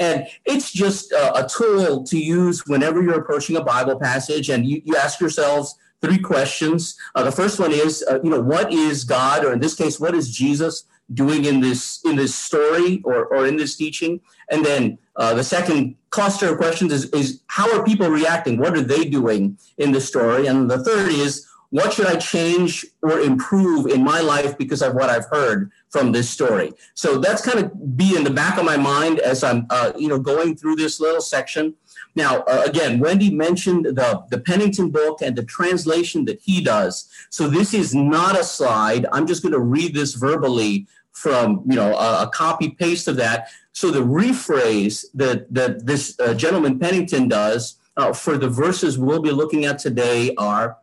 And 0.00 0.26
it's 0.44 0.72
just 0.72 1.12
a, 1.12 1.44
a 1.44 1.48
tool 1.48 2.02
to 2.02 2.18
use 2.18 2.66
whenever 2.66 3.00
you're 3.00 3.20
approaching 3.20 3.56
a 3.56 3.62
Bible 3.62 3.98
passage 3.98 4.48
and 4.48 4.66
you, 4.66 4.82
you 4.84 4.96
ask 4.96 5.20
yourselves 5.20 5.76
three 6.00 6.18
questions. 6.18 6.98
Uh, 7.14 7.22
the 7.22 7.32
first 7.32 7.60
one 7.60 7.70
is, 7.70 8.04
uh, 8.10 8.18
you 8.24 8.30
know, 8.30 8.40
what 8.40 8.72
is 8.72 9.04
God, 9.04 9.44
or 9.44 9.52
in 9.52 9.60
this 9.60 9.74
case, 9.74 10.00
what 10.00 10.14
is 10.14 10.36
Jesus 10.36 10.86
doing 11.12 11.44
in 11.44 11.60
this 11.60 12.00
in 12.04 12.16
this 12.16 12.34
story 12.34 13.00
or, 13.04 13.26
or 13.26 13.46
in 13.46 13.56
this 13.56 13.76
teaching? 13.76 14.20
And 14.50 14.64
then 14.64 14.98
uh, 15.16 15.34
the 15.34 15.44
second 15.44 15.96
cluster 16.10 16.52
of 16.52 16.58
questions 16.58 16.92
is, 16.92 17.04
is 17.10 17.40
how 17.46 17.72
are 17.72 17.84
people 17.84 18.08
reacting? 18.08 18.58
What 18.58 18.76
are 18.76 18.82
they 18.82 19.04
doing 19.04 19.58
in 19.78 19.92
the 19.92 20.00
story? 20.00 20.46
And 20.46 20.70
the 20.70 20.82
third 20.82 21.10
is 21.10 21.46
what 21.70 21.92
should 21.92 22.06
I 22.06 22.16
change 22.16 22.86
or 23.02 23.18
improve 23.18 23.86
in 23.86 24.04
my 24.04 24.20
life 24.20 24.56
because 24.56 24.80
of 24.80 24.94
what 24.94 25.10
I've 25.10 25.26
heard 25.26 25.72
from 25.90 26.12
this 26.12 26.30
story? 26.30 26.72
So 26.94 27.18
that's 27.18 27.44
kind 27.44 27.64
of 27.64 27.96
be 27.96 28.16
in 28.16 28.22
the 28.22 28.30
back 28.30 28.58
of 28.58 28.64
my 28.64 28.76
mind 28.76 29.18
as 29.18 29.42
I'm, 29.42 29.66
uh, 29.70 29.92
you 29.98 30.06
know, 30.06 30.20
going 30.20 30.56
through 30.56 30.76
this 30.76 31.00
little 31.00 31.20
section. 31.20 31.74
Now, 32.14 32.42
uh, 32.42 32.62
again, 32.64 33.00
Wendy 33.00 33.28
mentioned 33.34 33.86
the, 33.86 34.24
the 34.30 34.38
Pennington 34.38 34.90
book 34.90 35.20
and 35.20 35.34
the 35.34 35.42
translation 35.44 36.24
that 36.26 36.40
he 36.40 36.62
does. 36.62 37.08
So 37.30 37.48
this 37.48 37.74
is 37.74 37.92
not 37.92 38.38
a 38.38 38.44
slide. 38.44 39.06
I'm 39.10 39.26
just 39.26 39.42
going 39.42 39.52
to 39.52 39.58
read 39.58 39.94
this 39.94 40.14
verbally 40.14 40.86
from, 41.14 41.62
you 41.66 41.76
know, 41.76 41.94
a, 41.94 42.24
a 42.24 42.28
copy 42.28 42.70
paste 42.70 43.08
of 43.08 43.16
that. 43.16 43.48
So 43.72 43.90
the 43.90 44.02
rephrase 44.02 45.06
that, 45.14 45.52
that 45.54 45.86
this 45.86 46.18
uh, 46.20 46.34
gentleman 46.34 46.78
Pennington 46.78 47.28
does 47.28 47.78
uh, 47.96 48.12
for 48.12 48.36
the 48.36 48.48
verses 48.48 48.98
we'll 48.98 49.22
be 49.22 49.30
looking 49.30 49.64
at 49.64 49.78
today 49.78 50.34
are 50.36 50.76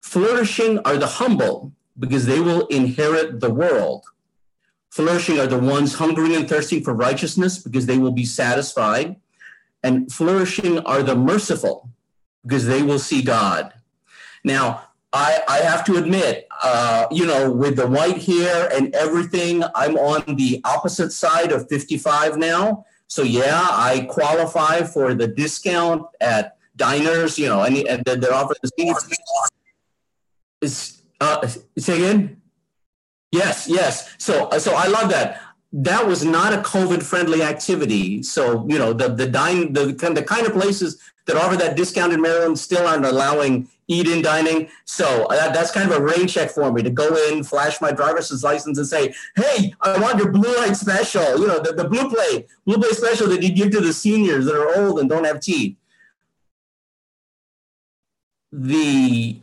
flourishing 0.00 0.78
are 0.80 0.96
the 0.96 1.06
humble 1.06 1.72
because 1.98 2.26
they 2.26 2.40
will 2.40 2.66
inherit 2.68 3.40
the 3.40 3.52
world. 3.52 4.04
Flourishing 4.90 5.38
are 5.38 5.46
the 5.46 5.58
ones 5.58 5.94
hungering 5.94 6.34
and 6.34 6.48
thirsting 6.48 6.82
for 6.82 6.94
righteousness 6.94 7.58
because 7.58 7.86
they 7.86 7.98
will 7.98 8.12
be 8.12 8.24
satisfied. 8.24 9.16
And 9.82 10.10
flourishing 10.10 10.78
are 10.80 11.02
the 11.02 11.16
merciful 11.16 11.90
because 12.42 12.66
they 12.66 12.82
will 12.82 12.98
see 12.98 13.22
God. 13.22 13.74
Now, 14.44 14.85
I, 15.12 15.40
I 15.48 15.58
have 15.58 15.84
to 15.86 15.96
admit, 15.96 16.46
uh, 16.62 17.06
you 17.10 17.26
know, 17.26 17.50
with 17.50 17.76
the 17.76 17.86
white 17.86 18.22
hair 18.22 18.68
and 18.72 18.94
everything, 18.94 19.62
I'm 19.74 19.96
on 19.96 20.36
the 20.36 20.60
opposite 20.64 21.12
side 21.12 21.52
of 21.52 21.68
55 21.68 22.36
now. 22.36 22.84
So 23.08 23.22
yeah, 23.22 23.66
I 23.70 24.06
qualify 24.10 24.82
for 24.82 25.14
the 25.14 25.28
discount 25.28 26.06
at 26.20 26.58
diners, 26.76 27.38
you 27.38 27.48
know, 27.48 27.62
any 27.62 27.88
and 27.88 28.04
they're 28.04 28.34
offering 28.34 28.58
the 28.62 28.70
seats. 28.78 29.08
Is 30.60 31.02
uh, 31.20 31.46
say 31.78 31.96
again? 31.96 32.42
Yes, 33.30 33.68
yes. 33.68 34.14
So 34.18 34.50
so 34.58 34.74
I 34.74 34.86
love 34.88 35.10
that. 35.10 35.40
That 35.72 36.06
was 36.06 36.24
not 36.24 36.52
a 36.52 36.58
COVID 36.58 37.02
friendly 37.02 37.42
activity. 37.42 38.22
So 38.22 38.66
you 38.68 38.78
know 38.78 38.92
the 38.92 39.08
the 39.08 39.26
dine 39.28 39.72
the 39.72 39.86
the 39.86 40.22
kind 40.22 40.46
of 40.46 40.52
places 40.52 41.00
that 41.26 41.36
offer 41.36 41.56
that 41.56 41.76
discount 41.76 42.12
in 42.12 42.20
Maryland 42.20 42.58
still 42.58 42.86
aren't 42.86 43.04
allowing 43.04 43.68
eat-in 43.88 44.22
dining. 44.22 44.68
So 44.84 45.26
uh, 45.26 45.36
that, 45.36 45.54
that's 45.54 45.70
kind 45.70 45.90
of 45.90 45.96
a 45.96 46.04
rain 46.04 46.26
check 46.26 46.50
for 46.50 46.72
me 46.72 46.82
to 46.82 46.90
go 46.90 47.14
in, 47.28 47.44
flash 47.44 47.80
my 47.80 47.92
driver's 47.92 48.42
license, 48.42 48.78
and 48.78 48.86
say, 48.86 49.14
"Hey, 49.36 49.72
I 49.80 49.98
want 49.98 50.18
your 50.18 50.32
blue 50.32 50.56
light 50.56 50.76
special. 50.76 51.38
You 51.38 51.46
know, 51.46 51.60
the, 51.60 51.72
the 51.72 51.88
blue 51.88 52.08
plate, 52.10 52.46
blue 52.64 52.78
plate 52.78 52.94
special 52.94 53.28
that 53.28 53.42
you 53.42 53.52
give 53.52 53.70
to 53.72 53.80
the 53.80 53.92
seniors 53.92 54.46
that 54.46 54.54
are 54.54 54.80
old 54.80 54.98
and 54.98 55.08
don't 55.08 55.24
have 55.24 55.40
teeth." 55.40 55.76
The 58.52 59.40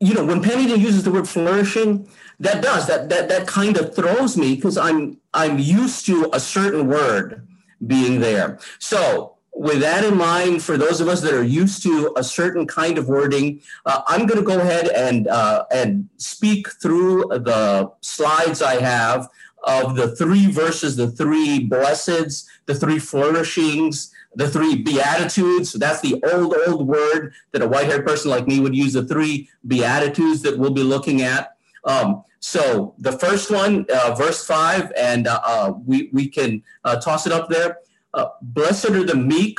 you 0.00 0.12
know, 0.12 0.24
when 0.24 0.42
Pennington 0.42 0.80
uses 0.80 1.02
the 1.02 1.10
word 1.10 1.26
flourishing, 1.26 2.08
that 2.40 2.62
does 2.62 2.86
that 2.88 3.08
that 3.08 3.28
that 3.28 3.46
kind 3.46 3.76
of 3.78 3.94
throws 3.94 4.36
me 4.36 4.54
because 4.54 4.76
I'm 4.76 5.18
I'm 5.32 5.58
used 5.58 6.06
to 6.06 6.28
a 6.32 6.40
certain 6.40 6.88
word 6.88 7.46
being 7.86 8.20
there. 8.20 8.58
So 8.78 9.33
with 9.54 9.80
that 9.80 10.04
in 10.04 10.16
mind, 10.16 10.62
for 10.62 10.76
those 10.76 11.00
of 11.00 11.08
us 11.08 11.20
that 11.22 11.32
are 11.32 11.42
used 11.44 11.82
to 11.84 12.12
a 12.16 12.24
certain 12.24 12.66
kind 12.66 12.98
of 12.98 13.08
wording, 13.08 13.60
uh, 13.86 14.02
I'm 14.06 14.26
going 14.26 14.38
to 14.38 14.44
go 14.44 14.58
ahead 14.58 14.88
and 14.88 15.28
uh, 15.28 15.64
and 15.70 16.08
speak 16.16 16.68
through 16.82 17.26
the 17.30 17.90
slides 18.00 18.62
I 18.62 18.80
have 18.80 19.28
of 19.62 19.96
the 19.96 20.14
three 20.16 20.50
verses, 20.50 20.96
the 20.96 21.10
three 21.10 21.68
blesseds, 21.68 22.46
the 22.66 22.74
three 22.74 22.98
flourishings, 22.98 24.12
the 24.34 24.48
three 24.48 24.76
beatitudes. 24.76 25.70
So 25.70 25.78
that's 25.78 26.00
the 26.00 26.22
old 26.32 26.54
old 26.66 26.86
word 26.86 27.32
that 27.52 27.62
a 27.62 27.68
white-haired 27.68 28.06
person 28.06 28.30
like 28.30 28.46
me 28.46 28.60
would 28.60 28.76
use. 28.76 28.92
The 28.92 29.04
three 29.04 29.48
beatitudes 29.66 30.42
that 30.42 30.58
we'll 30.58 30.72
be 30.72 30.82
looking 30.82 31.22
at. 31.22 31.56
Um, 31.84 32.24
so 32.40 32.94
the 32.98 33.12
first 33.12 33.50
one, 33.50 33.86
uh, 33.94 34.14
verse 34.14 34.44
five, 34.44 34.92
and 34.98 35.26
uh, 35.26 35.40
uh, 35.44 35.72
we 35.86 36.10
we 36.12 36.28
can 36.28 36.62
uh, 36.84 36.96
toss 36.96 37.26
it 37.26 37.32
up 37.32 37.48
there 37.48 37.78
uh, 38.14 38.30
blessed 38.40 38.90
are 38.90 39.04
the 39.04 39.16
meek, 39.16 39.58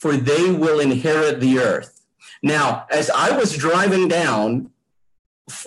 for 0.00 0.16
they 0.16 0.50
will 0.50 0.80
inherit 0.80 1.40
the 1.40 1.58
earth. 1.58 2.02
Now, 2.42 2.86
as 2.90 3.08
I 3.10 3.36
was 3.36 3.56
driving 3.56 4.08
down 4.08 4.70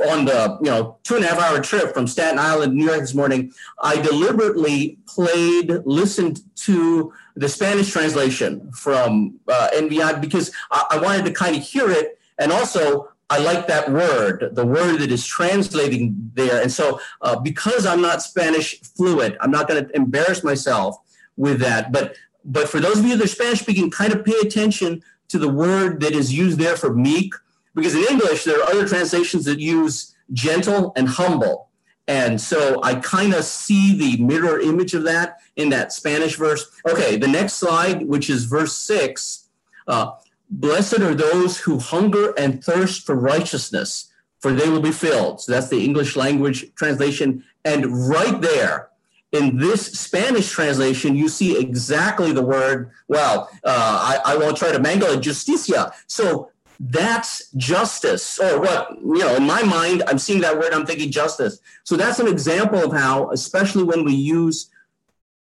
on 0.09 0.25
the 0.25 0.57
you 0.61 0.69
know 0.69 0.97
two 1.03 1.15
and 1.15 1.23
a 1.23 1.27
half 1.27 1.39
hour 1.39 1.61
trip 1.61 1.93
from 1.93 2.07
Staten 2.07 2.39
Island 2.39 2.73
New 2.73 2.85
York 2.85 2.99
this 2.99 3.13
morning, 3.13 3.53
I 3.81 4.01
deliberately 4.01 4.97
played, 5.07 5.71
listened 5.85 6.41
to 6.57 7.13
the 7.35 7.47
Spanish 7.47 7.91
translation 7.91 8.71
from 8.71 9.39
uh, 9.47 9.69
NVI 9.73 10.19
because 10.19 10.51
I, 10.71 10.85
I 10.91 10.97
wanted 10.99 11.25
to 11.25 11.31
kind 11.31 11.55
of 11.55 11.61
hear 11.61 11.89
it, 11.89 12.19
and 12.39 12.51
also 12.51 13.09
I 13.29 13.39
like 13.39 13.67
that 13.67 13.91
word, 13.91 14.49
the 14.53 14.65
word 14.65 14.97
that 14.99 15.11
is 15.11 15.25
translating 15.25 16.31
there. 16.33 16.61
And 16.61 16.71
so, 16.71 16.99
uh, 17.21 17.39
because 17.39 17.85
I'm 17.85 18.01
not 18.01 18.21
Spanish 18.21 18.79
fluent, 18.81 19.35
I'm 19.41 19.51
not 19.51 19.67
going 19.67 19.85
to 19.85 19.95
embarrass 19.95 20.43
myself 20.43 20.97
with 21.37 21.59
that. 21.59 21.91
But 21.91 22.15
but 22.43 22.69
for 22.69 22.79
those 22.79 22.99
of 22.99 23.05
you 23.05 23.17
that 23.17 23.25
are 23.25 23.27
Spanish 23.27 23.61
speaking, 23.61 23.89
kind 23.89 24.13
of 24.13 24.23
pay 24.23 24.37
attention 24.41 25.03
to 25.29 25.39
the 25.39 25.49
word 25.49 25.99
that 26.01 26.13
is 26.13 26.33
used 26.33 26.59
there 26.59 26.77
for 26.77 26.93
meek, 26.93 27.33
because 27.73 27.95
in 27.95 28.05
English 28.09 28.43
there 28.43 28.59
are 28.59 28.69
other 28.69 28.87
translations 28.87 29.45
that 29.45 29.59
use 29.59 30.15
gentle 30.31 30.93
and 30.95 31.07
humble. 31.07 31.69
And 32.07 32.39
so 32.39 32.79
I 32.83 32.95
kind 32.95 33.33
of 33.33 33.43
see 33.43 33.97
the 33.97 34.23
mirror 34.23 34.59
image 34.59 34.93
of 34.93 35.03
that 35.05 35.37
in 35.55 35.69
that 35.69 35.91
Spanish 35.91 36.35
verse. 36.35 36.69
Okay, 36.87 37.17
the 37.17 37.27
next 37.27 37.53
slide, 37.53 38.07
which 38.07 38.29
is 38.29 38.45
verse 38.45 38.77
six. 38.77 39.49
Uh, 39.87 40.11
Blessed 40.47 40.99
are 40.99 41.15
those 41.15 41.57
who 41.57 41.79
hunger 41.79 42.31
and 42.37 42.63
thirst 42.63 43.03
for 43.03 43.15
righteousness, 43.15 44.11
for 44.39 44.51
they 44.53 44.69
will 44.69 44.79
be 44.79 44.91
filled. 44.91 45.41
So 45.41 45.51
that's 45.51 45.69
the 45.69 45.83
English 45.83 46.15
language 46.15 46.71
translation. 46.75 47.43
And 47.65 48.07
right 48.07 48.39
there, 48.39 48.89
in 49.31 49.57
this 49.57 49.87
Spanish 49.87 50.49
translation, 50.49 51.15
you 51.15 51.27
see 51.27 51.59
exactly 51.59 52.31
the 52.31 52.41
word, 52.41 52.91
well, 53.07 53.49
uh, 53.63 54.19
I, 54.25 54.33
I 54.33 54.37
won't 54.37 54.57
try 54.57 54.71
to 54.71 54.79
mangle 54.79 55.09
it, 55.09 55.19
justicia. 55.19 55.91
So 56.07 56.51
that's 56.79 57.51
justice, 57.51 58.39
or 58.39 58.59
what, 58.59 58.91
you 59.01 59.19
know, 59.19 59.35
in 59.35 59.45
my 59.45 59.63
mind, 59.63 60.03
I'm 60.07 60.19
seeing 60.19 60.41
that 60.41 60.57
word, 60.57 60.73
I'm 60.73 60.85
thinking 60.85 61.11
justice. 61.11 61.59
So 61.83 61.95
that's 61.95 62.19
an 62.19 62.27
example 62.27 62.79
of 62.79 62.91
how, 62.91 63.31
especially 63.31 63.83
when 63.83 64.03
we 64.03 64.13
use 64.13 64.69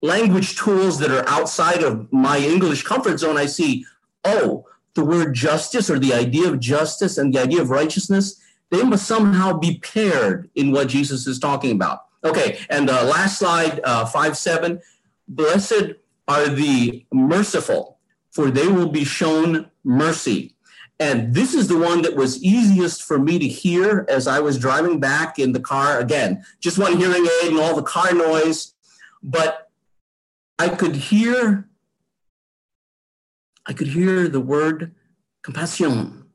language 0.02 0.58
tools 0.58 0.98
that 1.00 1.12
are 1.12 1.28
outside 1.28 1.84
of 1.84 2.12
my 2.12 2.40
English 2.40 2.84
comfort 2.84 3.20
zone, 3.20 3.38
I 3.38 3.46
see, 3.46 3.86
oh, 4.24 4.66
the 4.96 5.06
word 5.06 5.34
justice 5.34 5.90
or 5.90 6.00
the 6.00 6.14
idea 6.14 6.48
of 6.50 6.60
justice 6.60 7.18
and 7.18 7.34
the 7.34 7.40
idea 7.40 7.62
of 7.62 7.70
righteousness, 7.70 8.42
they 8.70 8.84
must 8.84 9.06
somehow 9.06 9.58
be 9.58 9.80
paired 9.80 10.50
in 10.56 10.72
what 10.72 10.90
Jesus 10.90 11.28
is 11.28 11.40
talking 11.40 11.72
about. 11.72 12.06
Okay, 12.24 12.60
and 12.70 12.90
uh, 12.90 13.06
last 13.06 13.40
slide, 13.40 13.80
uh, 13.84 14.06
5 14.06 14.38
7. 14.38 14.82
Blessed 15.28 15.94
are 16.28 16.48
the 16.48 17.06
merciful, 17.12 18.00
for 18.32 18.52
they 18.52 18.68
will 18.68 18.90
be 18.90 19.06
shown 19.06 19.70
mercy. 19.84 20.56
And 21.00 21.34
this 21.34 21.54
is 21.54 21.70
the 21.70 21.78
one 21.78 22.02
that 22.02 22.16
was 22.16 22.44
easiest 22.44 23.04
for 23.04 23.18
me 23.18 23.40
to 23.40 23.48
hear 23.48 24.06
as 24.10 24.28
I 24.28 24.42
was 24.42 24.60
driving 24.60 25.00
back 25.00 25.40
in 25.40 25.54
the 25.54 25.60
car. 25.60 25.98
Again, 26.00 26.44
just 26.60 26.78
one 26.78 26.98
hearing 26.98 27.26
aid 27.42 27.52
and 27.52 27.60
all 27.60 27.76
the 27.76 27.84
car 27.84 28.14
noise. 28.14 28.74
But 29.24 29.70
I 30.58 30.68
could 30.68 30.96
hear, 30.96 31.70
I 33.66 33.72
could 33.72 33.88
hear 33.88 34.28
the 34.28 34.42
word 34.42 34.94
compassion. 35.42 36.26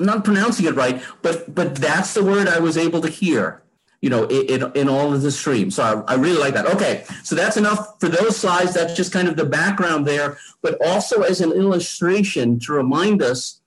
I'm 0.00 0.06
not 0.06 0.24
pronouncing 0.24 0.66
it 0.66 0.74
right, 0.74 1.00
but 1.22 1.54
but 1.54 1.76
that's 1.76 2.12
the 2.12 2.24
word 2.24 2.48
I 2.48 2.58
was 2.58 2.76
able 2.76 3.00
to 3.02 3.08
hear 3.08 3.62
you 4.06 4.10
know, 4.10 4.22
in, 4.26 4.70
in 4.76 4.88
all 4.88 5.12
of 5.12 5.22
the 5.22 5.32
streams. 5.32 5.74
So 5.74 6.04
I, 6.06 6.12
I, 6.12 6.14
really 6.14 6.38
like 6.38 6.54
that. 6.54 6.66
Okay, 6.66 7.04
so 7.24 7.34
that's 7.34 7.56
enough 7.56 7.98
for 7.98 8.08
those 8.08 8.36
slides. 8.36 8.72
That's 8.72 8.94
just 8.94 9.12
kind 9.12 9.26
of 9.26 9.34
the 9.34 9.44
background 9.44 10.06
there, 10.06 10.38
but 10.62 10.78
also 10.86 11.22
as 11.22 11.40
an 11.40 11.50
illustration 11.50 12.60
to 12.60 12.72
remind 12.72 13.20
us 13.20 13.60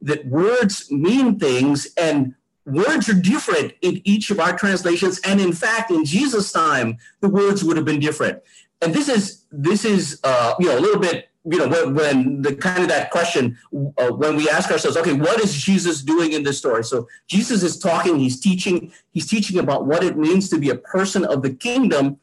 that 0.00 0.26
words 0.26 0.90
mean 0.90 1.38
things 1.38 1.86
and 1.96 2.34
words 2.64 3.08
are 3.08 3.14
different 3.14 3.74
in 3.80 4.02
each 4.02 4.32
of 4.32 4.40
our 4.40 4.58
translations. 4.58 5.20
And 5.20 5.40
in 5.40 5.52
fact, 5.52 5.92
in 5.92 6.04
Jesus' 6.04 6.50
time, 6.50 6.98
the 7.20 7.28
words 7.28 7.62
would 7.62 7.76
have 7.76 7.86
been 7.86 8.00
different. 8.00 8.42
And 8.82 8.92
this 8.92 9.08
is 9.08 9.44
this 9.52 9.84
is 9.84 10.18
uh, 10.24 10.54
you 10.58 10.66
know 10.66 10.76
a 10.76 10.80
little 10.80 11.00
bit 11.00 11.28
you 11.48 11.58
know 11.58 11.68
when, 11.68 11.94
when, 11.94 12.42
the 12.42 12.54
kind 12.54 12.82
of 12.82 12.88
that 12.88 13.10
question 13.10 13.56
uh, 13.98 14.10
when 14.10 14.36
we 14.36 14.48
ask 14.50 14.70
ourselves 14.70 14.96
okay 14.96 15.12
what 15.12 15.40
is 15.40 15.54
jesus 15.54 16.02
doing 16.02 16.32
in 16.32 16.42
this 16.42 16.58
story? 16.58 16.82
So 16.84 17.06
jesus 17.28 17.62
is 17.62 17.78
talking 17.78 18.18
he's 18.18 18.40
teaching 18.40 18.92
he's 19.12 19.26
teaching 19.26 19.58
about 19.58 19.86
what 19.86 20.02
it 20.02 20.16
means 20.16 20.48
to 20.50 20.58
be 20.58 20.70
a 20.70 20.74
person 20.76 21.24
of 21.24 21.42
the 21.42 21.50
kingdom. 21.50 22.18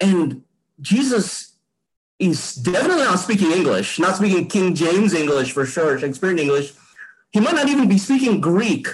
And 0.00 0.42
jesus 0.80 1.56
is 2.18 2.54
definitely 2.54 3.04
not 3.04 3.18
speaking 3.18 3.50
english 3.50 3.98
not 3.98 4.16
speaking 4.16 4.46
king 4.46 4.74
james 4.74 5.12
english 5.14 5.52
for 5.52 5.66
sure 5.66 5.98
shakespearean 5.98 6.38
english. 6.38 6.72
He 7.32 7.40
might 7.40 7.56
not 7.56 7.68
even 7.68 7.88
be 7.88 7.98
speaking 7.98 8.40
greek. 8.40 8.86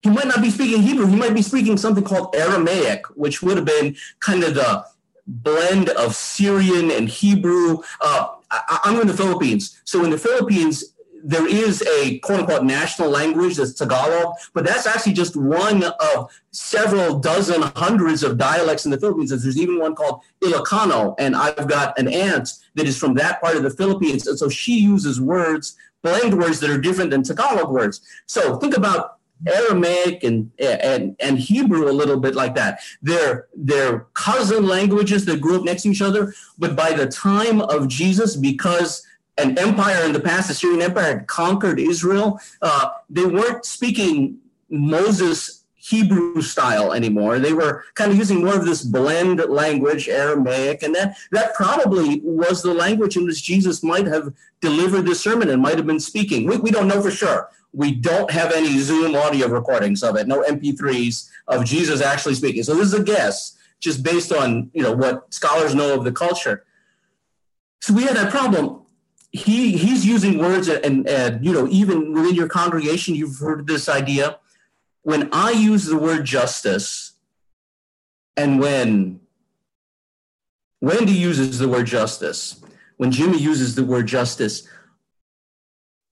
He 0.00 0.08
might 0.08 0.26
not 0.26 0.40
be 0.40 0.50
speaking 0.50 0.80
hebrew. 0.80 1.06
He 1.06 1.16
might 1.16 1.34
be 1.34 1.42
speaking 1.42 1.76
something 1.76 2.02
called 2.02 2.34
aramaic 2.34 3.06
which 3.14 3.42
would 3.42 3.56
have 3.56 3.66
been 3.66 3.96
kind 4.20 4.42
of 4.42 4.54
the 4.54 4.84
blend 5.26 5.88
of 5.90 6.14
Syrian 6.14 6.90
and 6.90 7.08
Hebrew. 7.08 7.78
Uh, 8.00 8.28
I, 8.50 8.80
am 8.84 9.00
in 9.00 9.06
the 9.06 9.14
Philippines. 9.14 9.80
So 9.84 10.04
in 10.04 10.10
the 10.10 10.18
Philippines, 10.18 10.96
there 11.26 11.46
is 11.48 11.82
a 11.82 12.18
quote 12.20 12.40
unquote 12.40 12.64
national 12.64 13.10
language 13.10 13.56
that's 13.56 13.72
Tagalog, 13.72 14.34
but 14.54 14.64
that's 14.64 14.86
actually 14.86 15.14
just 15.14 15.36
one 15.36 15.82
of 15.82 16.30
several 16.52 17.18
dozen 17.18 17.62
hundreds 17.74 18.22
of 18.22 18.38
dialects 18.38 18.84
in 18.84 18.92
the 18.92 18.98
Philippines. 18.98 19.30
There's 19.30 19.58
even 19.58 19.80
one 19.80 19.96
called 19.96 20.20
Ilocano, 20.42 21.16
and 21.18 21.34
I've 21.34 21.66
got 21.66 21.98
an 21.98 22.06
aunt 22.06 22.52
that 22.74 22.86
is 22.86 22.96
from 22.96 23.14
that 23.14 23.40
part 23.40 23.56
of 23.56 23.64
the 23.64 23.70
Philippines. 23.70 24.28
And 24.28 24.38
so 24.38 24.48
she 24.48 24.78
uses 24.78 25.20
words, 25.20 25.76
blend 26.02 26.38
words 26.38 26.60
that 26.60 26.70
are 26.70 26.78
different 26.78 27.10
than 27.10 27.24
Tagalog 27.24 27.70
words. 27.70 28.02
So 28.26 28.56
think 28.58 28.76
about 28.76 29.15
Aramaic 29.46 30.24
and, 30.24 30.50
and, 30.58 31.16
and 31.20 31.38
Hebrew 31.38 31.88
a 31.88 31.92
little 31.92 32.18
bit 32.18 32.34
like 32.34 32.54
that. 32.54 32.80
They're, 33.02 33.46
they're 33.54 34.06
cousin 34.14 34.66
languages 34.66 35.24
that 35.26 35.40
grew 35.40 35.56
up 35.56 35.64
next 35.64 35.82
to 35.82 35.90
each 35.90 36.02
other, 36.02 36.34
but 36.58 36.74
by 36.74 36.92
the 36.92 37.06
time 37.06 37.60
of 37.60 37.88
Jesus, 37.88 38.36
because 38.36 39.06
an 39.38 39.58
empire 39.58 40.04
in 40.04 40.12
the 40.12 40.20
past, 40.20 40.48
the 40.48 40.54
Syrian 40.54 40.82
Empire, 40.82 41.18
had 41.18 41.26
conquered 41.26 41.78
Israel, 41.78 42.40
uh, 42.62 42.90
they 43.10 43.26
weren't 43.26 43.64
speaking 43.64 44.38
Moses 44.70 45.55
Hebrew 45.88 46.42
style 46.42 46.92
anymore. 46.92 47.38
They 47.38 47.52
were 47.52 47.84
kind 47.94 48.10
of 48.10 48.18
using 48.18 48.44
more 48.44 48.56
of 48.56 48.64
this 48.64 48.82
blend 48.82 49.38
language, 49.48 50.08
Aramaic, 50.08 50.82
and 50.82 50.94
that 50.96 51.16
that 51.30 51.54
probably 51.54 52.20
was 52.24 52.62
the 52.62 52.74
language 52.74 53.16
in 53.16 53.24
which 53.24 53.44
Jesus 53.44 53.84
might 53.84 54.06
have 54.06 54.34
delivered 54.60 55.06
this 55.06 55.20
sermon 55.20 55.48
and 55.48 55.62
might 55.62 55.76
have 55.76 55.86
been 55.86 56.00
speaking. 56.00 56.44
We, 56.46 56.56
we 56.56 56.70
don't 56.72 56.88
know 56.88 57.00
for 57.00 57.12
sure. 57.12 57.50
We 57.72 57.92
don't 57.92 58.30
have 58.32 58.52
any 58.52 58.78
Zoom 58.78 59.14
audio 59.14 59.46
recordings 59.46 60.02
of 60.02 60.16
it, 60.16 60.26
no 60.26 60.42
MP3s 60.42 61.28
of 61.46 61.64
Jesus 61.64 62.00
actually 62.00 62.34
speaking. 62.34 62.64
So 62.64 62.74
this 62.74 62.88
is 62.88 62.94
a 62.94 63.04
guess, 63.04 63.56
just 63.78 64.02
based 64.02 64.32
on 64.32 64.70
you 64.74 64.82
know 64.82 64.92
what 64.92 65.32
scholars 65.32 65.74
know 65.74 65.94
of 65.94 66.02
the 66.02 66.12
culture. 66.12 66.64
So 67.80 67.94
we 67.94 68.02
had 68.02 68.16
that 68.16 68.32
problem 68.32 68.82
he 69.30 69.76
he's 69.76 70.04
using 70.06 70.38
words 70.38 70.66
and, 70.68 71.06
and 71.06 71.44
you 71.44 71.52
know 71.52 71.68
even 71.68 72.12
within 72.12 72.34
your 72.34 72.48
congregation 72.48 73.14
you've 73.14 73.38
heard 73.38 73.66
this 73.66 73.88
idea 73.88 74.38
when 75.06 75.28
i 75.32 75.50
use 75.52 75.84
the 75.86 75.96
word 75.96 76.24
justice 76.24 77.12
and 78.36 78.58
when 78.58 79.20
wendy 80.80 81.12
uses 81.12 81.60
the 81.60 81.68
word 81.68 81.86
justice 81.86 82.60
when 82.96 83.12
jimmy 83.12 83.38
uses 83.38 83.76
the 83.76 83.84
word 83.84 84.08
justice 84.08 84.68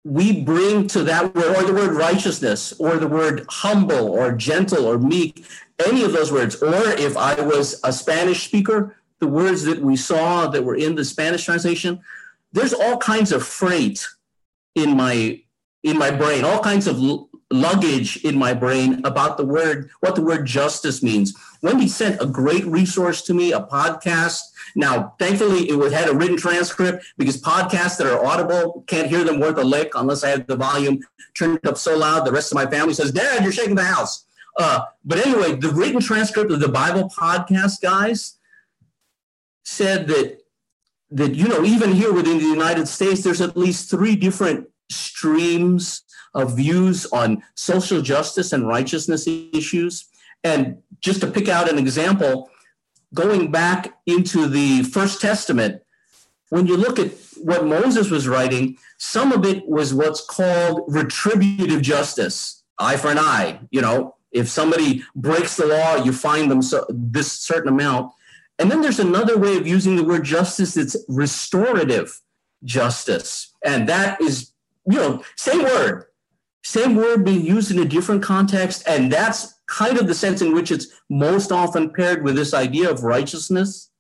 we 0.05 0.43
bring 0.43 0.87
to 0.87 1.03
that 1.03 1.35
word 1.35 1.57
or 1.57 1.63
the 1.65 1.73
word 1.73 1.93
righteousness 1.95 2.73
or 2.79 2.99
the 2.99 3.09
word 3.09 3.45
humble 3.49 4.09
or 4.09 4.31
gentle 4.31 4.87
or 4.87 4.99
meek 4.99 5.47
any 5.87 6.05
of 6.05 6.13
those 6.13 6.31
words. 6.31 6.63
Or 6.63 6.75
if 6.75 7.17
i 7.17 7.41
was 7.41 7.81
a 7.83 7.93
spanish 7.93 8.45
speaker 8.45 8.97
the 9.19 9.27
words 9.27 9.65
that 9.65 9.81
we 9.81 9.97
saw 9.97 10.47
that 10.49 10.63
were 10.63 10.77
in 10.77 10.95
the 10.95 11.05
spanish 11.05 11.45
translation 11.47 12.01
there's 12.53 12.75
all 12.75 12.99
kinds 12.99 13.33
of 13.33 13.43
freight 13.43 14.07
in 14.75 14.97
my 14.97 15.41
in 15.85 15.99
my 15.99 16.11
brain, 16.11 16.45
all 16.45 16.61
kinds 16.61 16.87
of 16.87 16.99
luggage 17.61 18.17
in 18.25 18.37
my 18.37 18.53
brain 18.53 19.01
about 19.05 19.37
the 19.37 19.45
word 19.45 19.91
what 20.01 20.15
the 20.15 20.23
word 20.23 20.47
justice 20.47 21.03
means. 21.03 21.35
Wendy 21.63 21.89
sent 21.89 22.21
a 22.21 22.27
great 22.27 22.67
resource 22.67 23.23
to 23.23 23.35
me, 23.35 23.53
a 23.53 23.61
podcast. 23.61 24.41
Now, 24.77 25.15
thankfully, 25.19 25.69
it 25.69 25.93
had 25.93 26.09
a 26.09 26.15
written 26.15 26.37
transcript 26.37 27.05
because 27.17 27.41
podcasts 27.41 27.97
that 27.99 28.07
are 28.07 28.25
audible 28.25 28.85
can't 28.87 29.09
hear 29.09 29.25
them 29.25 29.41
worth 29.41 29.57
a 29.59 29.65
lick 29.65 29.93
unless 29.95 30.25
I 30.25 30.31
have 30.31 30.47
the 30.47 30.57
volume 30.57 31.01
turned 31.37 31.65
up 31.67 31.79
so 31.79 31.97
loud. 31.97 32.27
The 32.27 32.33
rest 32.33 32.51
of 32.53 32.57
my 32.57 32.67
family 32.67 32.95
says, 32.95 33.13
"Dad, 33.13 33.43
you're 33.43 33.53
shaking 33.53 33.77
the 33.77 33.85
house." 33.85 34.27
Uh, 34.59 34.85
but 35.05 35.25
anyway, 35.25 35.57
the 35.57 35.71
written 35.71 36.01
transcript 36.01 36.51
of 36.51 36.61
the 36.61 36.69
Bible 36.69 37.11
podcast 37.11 37.81
guys 37.81 38.39
said 39.65 40.07
that 40.09 40.41
that 41.11 41.35
you 41.35 41.49
know 41.49 41.65
even 41.65 41.93
here 41.93 42.13
within 42.13 42.39
the 42.39 42.45
United 42.45 42.89
States, 42.89 43.23
there's 43.23 43.41
at 43.41 43.57
least 43.57 43.91
three 43.91 44.17
different 44.17 44.69
streams 44.91 46.04
of 46.35 46.57
views 46.57 47.07
on 47.07 47.43
social 47.55 48.03
justice 48.03 48.53
and 48.53 48.67
righteousness 48.67 49.27
issues. 49.27 50.07
And 50.43 50.79
just 51.01 51.21
to 51.21 51.27
pick 51.27 51.49
out 51.49 51.71
an 51.71 51.79
example, 51.79 52.51
going 53.15 53.51
back 53.51 53.95
into 54.07 54.47
the 54.47 54.83
First 54.83 55.21
Testament, 55.21 55.83
when 56.51 56.67
you 56.67 56.77
look 56.77 56.99
at 56.99 57.13
what 57.37 57.67
Moses 57.67 58.11
was 58.11 58.29
writing, 58.29 58.79
some 58.99 59.33
of 59.33 59.45
it 59.45 59.67
was 59.69 59.95
what's 59.95 60.25
called 60.25 60.85
retributive 60.89 61.83
justice, 61.83 62.63
eye 62.79 62.97
for 62.97 63.11
an 63.11 63.19
eye. 63.19 63.61
You 63.71 63.81
know, 63.81 64.15
if 64.33 64.49
somebody 64.49 65.03
breaks 65.15 65.57
the 65.57 65.67
law, 65.67 65.97
you 65.97 66.13
fine 66.13 66.49
them 66.49 66.63
so, 66.63 66.85
this 66.91 67.33
certain 67.33 67.69
amount. 67.69 68.13
And 68.59 68.71
then 68.71 68.83
there's 68.83 69.01
another 69.01 69.39
way 69.39 69.57
of 69.57 69.67
using 69.67 69.97
the 69.97 70.05
word 70.05 70.25
justice 70.25 70.75
that's 70.75 70.97
restorative 71.09 72.21
justice. 72.65 73.55
And 73.65 73.89
that 73.89 74.21
is, 74.21 74.53
you 74.87 74.99
know, 74.99 75.25
same 75.37 75.63
word, 75.63 76.07
same 76.65 76.97
word 76.97 77.25
being 77.25 77.45
used 77.45 77.71
in 77.71 77.79
a 77.79 77.85
different 77.85 78.23
context. 78.23 78.83
And 78.89 79.13
that's 79.13 79.55
kind 79.67 79.99
of 79.99 80.07
the 80.07 80.15
sense 80.15 80.41
in 80.41 80.55
which 80.55 80.71
it's 80.71 80.89
most 81.11 81.53
often 81.53 81.93
paired 81.93 82.25
with 82.25 82.37
this 82.37 82.55
idea 82.55 82.91
of 82.91 83.05
righteousness. 83.05 83.91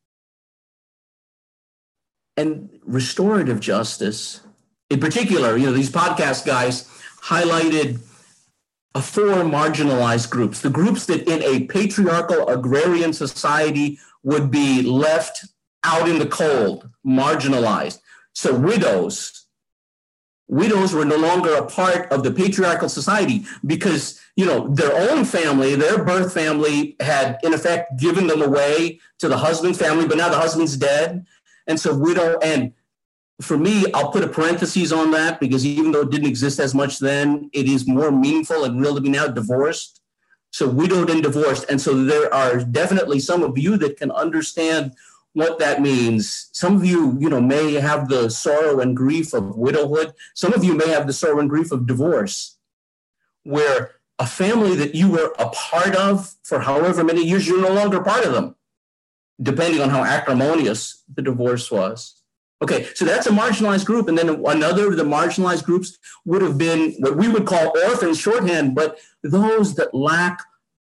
And 2.36 2.68
restorative 2.84 3.60
justice, 3.60 4.40
in 4.90 4.98
particular, 4.98 5.56
you 5.56 5.66
know, 5.66 5.72
these 5.72 5.90
podcast 5.90 6.46
guys 6.46 6.88
highlighted 7.22 8.00
four 9.00 9.44
marginalized 9.44 10.30
groups, 10.30 10.60
the 10.60 10.70
groups 10.70 11.06
that 11.06 11.28
in 11.28 11.42
a 11.42 11.66
patriarchal 11.66 12.48
agrarian 12.48 13.12
society 13.12 13.98
would 14.22 14.50
be 14.50 14.82
left 14.82 15.44
out 15.84 16.08
in 16.08 16.18
the 16.18 16.26
cold, 16.26 16.88
marginalized. 17.06 18.00
So 18.32 18.54
widows, 18.54 19.43
widows 20.48 20.92
were 20.92 21.04
no 21.04 21.16
longer 21.16 21.54
a 21.54 21.66
part 21.66 22.10
of 22.12 22.22
the 22.22 22.30
patriarchal 22.30 22.88
society 22.88 23.44
because 23.66 24.20
you 24.36 24.44
know 24.44 24.68
their 24.68 24.94
own 25.10 25.24
family, 25.24 25.74
their 25.74 26.04
birth 26.04 26.32
family 26.32 26.96
had 27.00 27.38
in 27.42 27.54
effect 27.54 27.98
given 27.98 28.26
them 28.26 28.42
away 28.42 29.00
to 29.18 29.28
the 29.28 29.38
husband's 29.38 29.78
family, 29.78 30.06
but 30.06 30.18
now 30.18 30.28
the 30.28 30.36
husband's 30.36 30.76
dead, 30.76 31.26
and 31.66 31.78
so 31.78 31.96
widow 31.96 32.38
and 32.40 32.72
for 33.40 33.58
me, 33.58 33.84
I'll 33.92 34.10
put 34.10 34.22
a 34.22 34.28
parenthesis 34.28 34.92
on 34.92 35.10
that 35.12 35.40
because 35.40 35.66
even 35.66 35.92
though 35.92 36.02
it 36.02 36.10
didn't 36.10 36.28
exist 36.28 36.60
as 36.60 36.74
much 36.74 36.98
then, 36.98 37.50
it 37.52 37.68
is 37.68 37.86
more 37.86 38.12
meaningful 38.12 38.64
and 38.64 38.80
real 38.80 38.94
to 38.94 39.00
be 39.00 39.08
now 39.08 39.26
divorced. 39.26 40.00
So 40.52 40.68
widowed 40.68 41.10
and 41.10 41.22
divorced. 41.22 41.66
And 41.68 41.80
so 41.80 42.04
there 42.04 42.32
are 42.32 42.60
definitely 42.60 43.18
some 43.18 43.42
of 43.42 43.58
you 43.58 43.76
that 43.78 43.96
can 43.96 44.12
understand 44.12 44.94
what 45.34 45.58
that 45.58 45.82
means. 45.82 46.48
Some 46.52 46.76
of 46.76 46.84
you, 46.84 47.16
you 47.20 47.28
know, 47.28 47.40
may 47.40 47.74
have 47.74 48.08
the 48.08 48.30
sorrow 48.30 48.80
and 48.80 48.96
grief 48.96 49.34
of 49.34 49.56
widowhood. 49.56 50.14
Some 50.34 50.54
of 50.54 50.64
you 50.64 50.74
may 50.74 50.88
have 50.88 51.06
the 51.06 51.12
sorrow 51.12 51.40
and 51.40 51.50
grief 51.50 51.70
of 51.70 51.86
divorce, 51.86 52.56
where 53.42 53.96
a 54.18 54.26
family 54.26 54.76
that 54.76 54.94
you 54.94 55.10
were 55.10 55.34
a 55.38 55.48
part 55.50 55.94
of 55.96 56.34
for 56.44 56.60
however 56.60 57.04
many 57.04 57.24
years, 57.24 57.46
you're 57.46 57.60
no 57.60 57.74
longer 57.74 58.00
part 58.00 58.24
of 58.24 58.32
them, 58.32 58.54
depending 59.42 59.82
on 59.82 59.90
how 59.90 60.04
acrimonious 60.04 61.02
the 61.12 61.22
divorce 61.22 61.70
was. 61.70 62.20
Okay, 62.62 62.88
so 62.94 63.04
that's 63.04 63.26
a 63.26 63.30
marginalized 63.30 63.84
group. 63.84 64.08
And 64.08 64.16
then 64.16 64.28
another 64.46 64.86
of 64.86 64.96
the 64.96 65.02
marginalized 65.02 65.64
groups 65.64 65.98
would 66.24 66.42
have 66.42 66.56
been 66.56 66.92
what 67.00 67.16
we 67.16 67.28
would 67.28 67.44
call 67.44 67.76
orphans 67.76 68.18
shorthand, 68.18 68.76
but 68.76 68.98
those 69.22 69.74
that 69.74 69.92
lack 69.92 70.40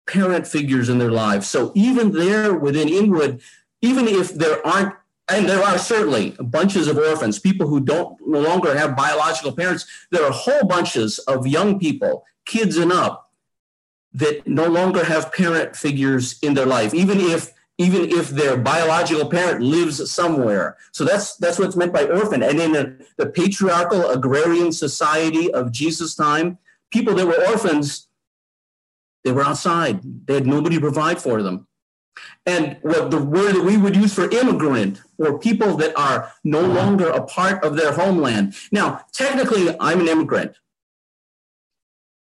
parent 0.09 0.47
figures 0.47 0.89
in 0.89 0.99
their 0.99 1.13
lives. 1.13 1.49
So 1.49 1.71
even 1.77 2.11
there 2.11 2.53
within 2.55 2.89
Inwood, 2.89 3.41
even 3.83 4.07
if 4.09 4.35
there 4.35 4.65
aren't, 4.67 4.95
and 5.29 5.49
there 5.49 5.63
are 5.63 5.79
certainly 5.79 6.37
bunches 6.41 6.89
of 6.89 6.99
orphans, 6.99 7.39
people 7.39 7.67
who 7.69 7.81
don't 7.81 8.19
no 8.27 8.41
longer 8.41 8.77
have 8.77 8.97
biological 8.97 9.53
parents, 9.53 9.87
there 10.11 10.25
are 10.25 10.33
whole 10.33 10.65
bunches 10.65 11.19
of 11.21 11.47
young 11.47 11.79
people, 11.79 12.25
kids 12.47 12.77
and 12.77 12.93
up, 12.93 13.31
that 14.13 14.47
no 14.47 14.67
longer 14.67 15.05
have 15.05 15.33
parent 15.33 15.77
figures 15.77 16.39
in 16.43 16.55
their 16.55 16.67
life, 16.67 16.93
even 16.95 17.21
if 17.21 17.53
even 17.79 18.11
if 18.11 18.29
their 18.29 18.59
biological 18.59 19.27
parent 19.27 19.63
lives 19.63 20.11
somewhere. 20.11 20.77
So 20.93 21.03
that's 21.03 21.37
that's 21.37 21.59
what's 21.59 21.77
meant 21.77 21.95
by 21.95 22.05
orphan. 22.05 22.43
And 22.43 22.61
in 22.61 22.73
the, 22.73 23.07
the 23.17 23.25
patriarchal 23.25 24.11
agrarian 24.11 24.71
society 24.71 25.51
of 25.55 25.73
Jesus' 25.73 26.15
time, 26.15 26.59
people 26.91 27.15
that 27.15 27.27
were 27.27 27.43
orphans, 27.49 28.09
they 29.25 29.33
were 29.33 29.45
outside. 29.45 30.01
They 30.27 30.35
had 30.35 30.47
nobody 30.47 30.77
to 30.77 30.81
provide 30.83 31.23
for 31.23 31.43
them. 31.43 31.69
And 32.47 32.79
what 32.83 33.11
the 33.11 33.23
word 33.23 33.55
that 33.55 33.65
we 33.65 33.77
would 33.77 33.95
use 33.95 34.15
for 34.15 34.31
immigrant 34.31 35.01
or 35.19 35.39
people 35.39 35.77
that 35.77 35.97
are 35.99 36.33
no 36.45 36.61
longer 36.61 37.09
a 37.09 37.23
part 37.23 37.63
of 37.65 37.77
their 37.77 37.93
homeland. 37.93 38.55
Now, 38.73 39.05
technically, 39.13 39.75
I'm 39.79 40.01
an 40.01 40.09
immigrant. 40.09 40.57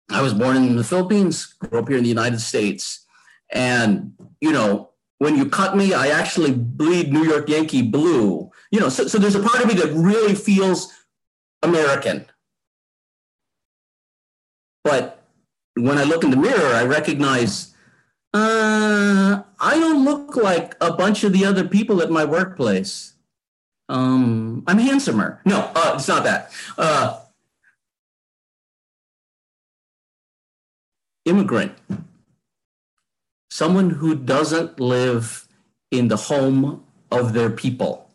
I 0.09 0.21
was 0.21 0.33
born 0.33 0.57
in 0.57 0.75
the 0.75 0.83
Philippines, 0.83 1.45
grew 1.45 1.79
up 1.79 1.87
here 1.87 1.97
in 1.97 2.03
the 2.03 2.09
United 2.09 2.41
States. 2.41 3.05
And, 3.51 4.13
you 4.41 4.51
know, 4.51 4.89
when 5.19 5.37
you 5.37 5.45
cut 5.45 5.77
me, 5.77 5.93
I 5.93 6.07
actually 6.07 6.51
bleed 6.51 7.13
New 7.13 7.23
York 7.23 7.47
Yankee 7.47 7.81
blue. 7.81 8.51
You 8.71 8.79
know, 8.79 8.89
so, 8.89 9.07
so 9.07 9.17
there's 9.17 9.35
a 9.35 9.43
part 9.43 9.63
of 9.63 9.67
me 9.67 9.75
that 9.75 9.93
really 9.93 10.35
feels 10.35 10.91
American. 11.63 12.25
But 14.83 15.23
when 15.75 15.97
I 15.97 16.03
look 16.03 16.23
in 16.23 16.31
the 16.31 16.37
mirror, 16.37 16.73
I 16.73 16.83
recognize 16.85 17.73
uh, 18.33 19.43
I 19.61 19.79
don't 19.79 20.03
look 20.03 20.35
like 20.35 20.75
a 20.81 20.91
bunch 20.91 21.23
of 21.23 21.33
the 21.33 21.45
other 21.45 21.67
people 21.67 22.01
at 22.01 22.09
my 22.09 22.25
workplace. 22.25 23.13
Um, 23.87 24.63
I'm 24.67 24.79
handsomer. 24.79 25.39
No, 25.45 25.71
uh, 25.75 25.93
it's 25.95 26.07
not 26.07 26.23
that. 26.23 26.51
Uh, 26.77 27.19
immigrant 31.25 31.73
someone 33.51 33.91
who 33.91 34.15
doesn't 34.15 34.79
live 34.79 35.47
in 35.91 36.07
the 36.07 36.15
home 36.17 36.83
of 37.11 37.33
their 37.33 37.49
people. 37.49 38.09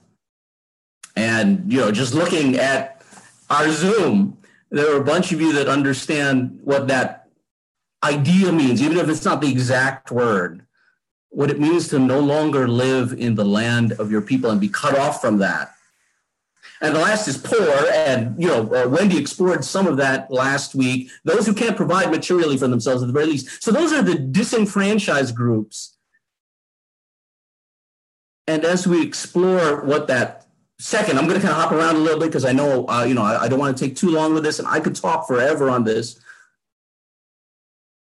And, 1.14 1.70
you 1.72 1.78
know, 1.78 1.92
just 1.92 2.14
looking 2.14 2.56
at 2.56 3.02
our 3.48 3.70
Zoom, 3.70 4.38
there 4.70 4.92
are 4.92 5.00
a 5.00 5.04
bunch 5.04 5.30
of 5.30 5.40
you 5.40 5.52
that 5.52 5.68
understand 5.68 6.58
what 6.64 6.88
that 6.88 7.28
idea 8.02 8.50
means, 8.50 8.82
even 8.82 8.96
if 8.96 9.08
it's 9.08 9.24
not 9.24 9.40
the 9.40 9.48
exact 9.48 10.10
word, 10.10 10.65
what 11.36 11.50
it 11.50 11.60
means 11.60 11.88
to 11.88 11.98
no 11.98 12.18
longer 12.18 12.66
live 12.66 13.12
in 13.12 13.34
the 13.34 13.44
land 13.44 13.92
of 13.92 14.10
your 14.10 14.22
people 14.22 14.50
and 14.50 14.58
be 14.58 14.70
cut 14.70 14.98
off 14.98 15.20
from 15.20 15.36
that. 15.36 15.74
And 16.80 16.96
the 16.96 16.98
last 16.98 17.28
is 17.28 17.36
poor. 17.36 17.76
And, 17.92 18.42
you 18.42 18.48
know, 18.48 18.62
uh, 18.74 18.88
Wendy 18.88 19.18
explored 19.18 19.62
some 19.62 19.86
of 19.86 19.98
that 19.98 20.30
last 20.30 20.74
week. 20.74 21.10
Those 21.24 21.44
who 21.44 21.52
can't 21.52 21.76
provide 21.76 22.10
materially 22.10 22.56
for 22.56 22.68
themselves 22.68 23.02
at 23.02 23.08
the 23.08 23.12
very 23.12 23.26
least. 23.26 23.62
So 23.62 23.70
those 23.70 23.92
are 23.92 24.00
the 24.00 24.14
disenfranchised 24.14 25.36
groups. 25.36 25.98
And 28.46 28.64
as 28.64 28.86
we 28.86 29.02
explore 29.02 29.84
what 29.84 30.06
that 30.06 30.46
second, 30.78 31.18
I'm 31.18 31.28
going 31.28 31.38
to 31.38 31.46
kind 31.46 31.54
of 31.54 31.62
hop 31.62 31.72
around 31.72 31.96
a 31.96 31.98
little 31.98 32.18
bit 32.18 32.30
because 32.30 32.46
I 32.46 32.52
know, 32.52 32.86
uh, 32.88 33.04
you 33.04 33.12
know, 33.12 33.22
I, 33.22 33.42
I 33.42 33.48
don't 33.48 33.58
want 33.58 33.76
to 33.76 33.84
take 33.84 33.94
too 33.94 34.10
long 34.10 34.32
with 34.32 34.42
this 34.42 34.58
and 34.58 34.66
I 34.66 34.80
could 34.80 34.94
talk 34.94 35.26
forever 35.26 35.68
on 35.68 35.84
this. 35.84 36.18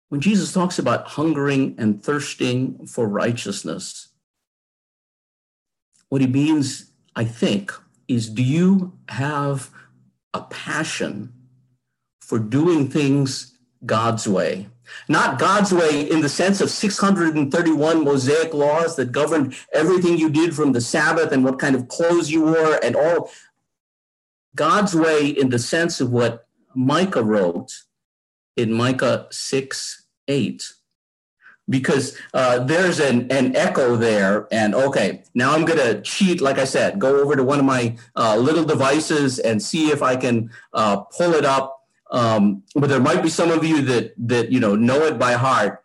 When 0.10 0.22
Jesus 0.22 0.54
talks 0.54 0.78
about 0.78 1.08
hungering 1.08 1.76
and 1.78 2.02
thirsting 2.04 2.86
for 2.86 3.08
righteousness, 3.08 4.10
what 6.10 6.22
he 6.22 6.28
means, 6.28 6.91
I 7.15 7.26
think, 7.26 7.74
is 8.08 8.30
do 8.30 8.44
you 8.44 8.94
have 9.10 9.70
a 10.34 10.41
passion 10.41 11.34
for 12.22 12.38
doing 12.38 12.88
things 12.88 13.58
God's 13.86 14.28
way? 14.28 14.68
Not 15.08 15.39
God's 15.39 15.74
way 15.74 16.10
in 16.10 16.22
the 16.22 16.30
sense 16.30 16.62
of 16.62 16.70
631 16.70 18.04
Mosaic 18.04 18.54
laws 18.54 18.96
that 18.96 19.12
governed 19.12 19.56
everything 19.74 20.18
you 20.18 20.30
did 20.30 20.56
from 20.56 20.74
the 20.74 20.82
Sabbath 20.82 21.32
and 21.32 21.44
what 21.44 21.58
kind 21.58 21.76
of 21.76 21.88
clothes 21.88 22.30
you 22.30 22.44
wore 22.44 22.80
and 22.84 22.96
all. 22.96 23.32
God's 24.56 24.96
way 24.96 25.28
in 25.28 25.50
the 25.50 25.60
sense 25.60 26.00
of 26.00 26.12
what 26.12 26.48
Micah 26.76 27.24
wrote 27.24 27.74
in 28.56 28.74
Micah 28.74 29.28
6 29.32 30.06
8 30.28 30.74
because 31.68 32.18
uh, 32.34 32.60
there's 32.60 33.00
an, 33.00 33.32
an 33.32 33.56
echo 33.56 33.96
there. 33.96 34.48
And 34.52 34.76
okay, 34.76 35.24
now 35.34 35.54
I'm 35.54 35.65
going 35.65 35.80
to 35.80 36.02
cheat, 36.02 36.41
like 36.41 36.58
I 36.58 36.65
said, 36.65 37.00
go 37.00 37.20
over 37.22 37.36
to 37.36 37.44
one 37.44 37.60
of 37.60 37.65
my 37.65 37.96
uh, 38.15 38.38
little 38.38 38.63
devices 38.63 39.39
and 39.39 39.62
see 39.62 39.89
if 39.89 40.04
I 40.04 40.15
can 40.15 40.52
uh, 40.74 40.98
pull 40.98 41.34
it 41.34 41.46
up. 41.46 41.82
Um, 42.12 42.63
but 42.76 42.88
there 42.88 43.00
might 43.00 43.24
be 43.24 43.30
some 43.30 43.50
of 43.50 43.65
you 43.65 43.82
that 43.82 44.13
that 44.28 44.52
you 44.52 44.60
know 44.60 44.76
know 44.76 45.02
it 45.06 45.18
by 45.18 45.34
heart. 45.34 45.84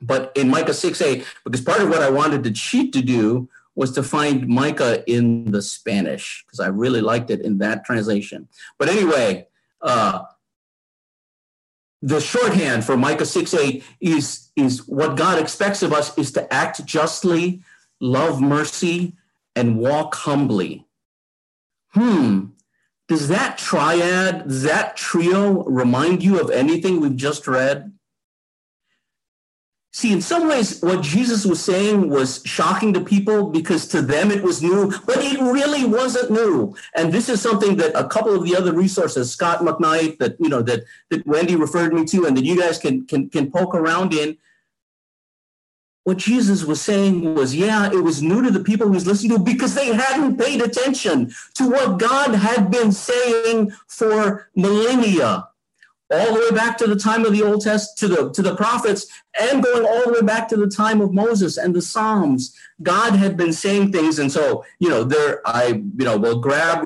But 0.00 0.32
in 0.34 0.48
Micah 0.48 0.74
6 0.74 1.00
8, 1.00 1.26
because 1.44 1.60
part 1.60 1.80
of 1.80 1.88
what 1.88 2.02
I 2.02 2.10
wanted 2.10 2.44
to 2.44 2.50
cheat 2.50 2.92
to 2.94 3.02
do 3.02 3.48
was 3.74 3.92
to 3.92 4.02
find 4.02 4.48
Micah 4.48 5.04
in 5.10 5.50
the 5.50 5.60
Spanish, 5.60 6.42
because 6.46 6.60
I 6.60 6.68
really 6.68 7.02
liked 7.02 7.30
it 7.30 7.42
in 7.42 7.58
that 7.58 7.84
translation. 7.84 8.48
But 8.78 8.88
anyway, 8.88 9.46
uh, 9.82 10.22
the 12.06 12.20
shorthand 12.20 12.84
for 12.84 12.96
Micah 12.96 13.26
6 13.26 13.52
8 13.52 13.82
is, 14.00 14.50
is 14.54 14.86
what 14.86 15.16
God 15.16 15.40
expects 15.40 15.82
of 15.82 15.92
us 15.92 16.16
is 16.16 16.30
to 16.32 16.54
act 16.54 16.84
justly, 16.86 17.62
love 18.00 18.40
mercy, 18.40 19.14
and 19.56 19.76
walk 19.76 20.14
humbly. 20.14 20.86
Hmm. 21.88 22.50
Does 23.08 23.26
that 23.26 23.58
triad, 23.58 24.46
does 24.46 24.62
that 24.62 24.96
trio 24.96 25.64
remind 25.64 26.22
you 26.22 26.38
of 26.40 26.48
anything 26.50 27.00
we've 27.00 27.16
just 27.16 27.48
read? 27.48 27.92
See, 29.96 30.12
in 30.12 30.20
some 30.20 30.46
ways, 30.46 30.82
what 30.82 31.00
Jesus 31.00 31.46
was 31.46 31.64
saying 31.64 32.10
was 32.10 32.42
shocking 32.44 32.92
to 32.92 33.00
people 33.00 33.48
because 33.48 33.88
to 33.88 34.02
them 34.02 34.30
it 34.30 34.42
was 34.42 34.62
new, 34.62 34.92
but 35.06 35.16
it 35.24 35.40
really 35.40 35.86
wasn't 35.86 36.30
new. 36.30 36.76
And 36.94 37.10
this 37.10 37.30
is 37.30 37.40
something 37.40 37.78
that 37.78 37.98
a 37.98 38.06
couple 38.06 38.34
of 38.34 38.44
the 38.44 38.54
other 38.54 38.74
resources, 38.74 39.32
Scot 39.32 39.60
McKnight, 39.60 40.18
that 40.18 40.36
you 40.38 40.50
know 40.50 40.60
that 40.60 40.84
that 41.08 41.26
Wendy 41.26 41.56
referred 41.56 41.94
me 41.94 42.04
to, 42.12 42.26
and 42.26 42.36
that 42.36 42.44
you 42.44 42.60
guys 42.60 42.76
can 42.76 43.06
can 43.06 43.30
can 43.30 43.50
poke 43.50 43.74
around 43.74 44.12
in. 44.12 44.36
What 46.04 46.18
Jesus 46.18 46.62
was 46.62 46.82
saying 46.82 47.34
was, 47.34 47.54
yeah, 47.54 47.90
it 47.90 48.04
was 48.04 48.22
new 48.22 48.42
to 48.42 48.50
the 48.50 48.62
people 48.62 48.90
was 48.90 49.06
listening 49.06 49.38
to 49.38 49.42
because 49.42 49.74
they 49.74 49.94
hadn't 49.94 50.36
paid 50.36 50.60
attention 50.60 51.32
to 51.54 51.70
what 51.70 51.98
God 51.98 52.34
had 52.34 52.70
been 52.70 52.92
saying 52.92 53.72
for 53.86 54.50
millennia 54.54 55.48
all 56.10 56.34
the 56.34 56.40
way 56.40 56.56
back 56.56 56.78
to 56.78 56.86
the 56.86 56.96
time 56.96 57.24
of 57.24 57.32
the 57.32 57.42
Old 57.42 57.62
Testament, 57.62 57.98
to 57.98 58.08
the 58.08 58.32
to 58.32 58.42
the 58.42 58.56
prophets, 58.56 59.06
and 59.40 59.62
going 59.62 59.84
all 59.84 60.04
the 60.04 60.12
way 60.12 60.22
back 60.22 60.48
to 60.48 60.56
the 60.56 60.68
time 60.68 61.00
of 61.00 61.12
Moses 61.12 61.56
and 61.56 61.74
the 61.74 61.82
Psalms. 61.82 62.54
God 62.82 63.14
had 63.14 63.36
been 63.36 63.52
saying 63.52 63.92
things, 63.92 64.18
and 64.18 64.30
so 64.30 64.64
you 64.78 64.88
know, 64.88 65.04
there 65.04 65.40
I 65.46 65.82
you 65.96 66.04
know 66.04 66.16
will 66.16 66.40
grab 66.40 66.84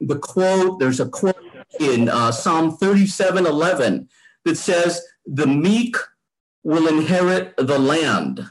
the 0.00 0.18
quote. 0.18 0.80
There's 0.80 1.00
a 1.00 1.08
quote 1.08 1.36
in 1.78 2.08
uh, 2.08 2.32
Psalm 2.32 2.76
37, 2.76 3.46
11 3.46 4.08
that 4.44 4.56
says, 4.56 5.02
"The 5.26 5.46
meek 5.46 5.96
will 6.64 6.88
inherit 6.88 7.54
the 7.56 7.78
land," 7.78 8.50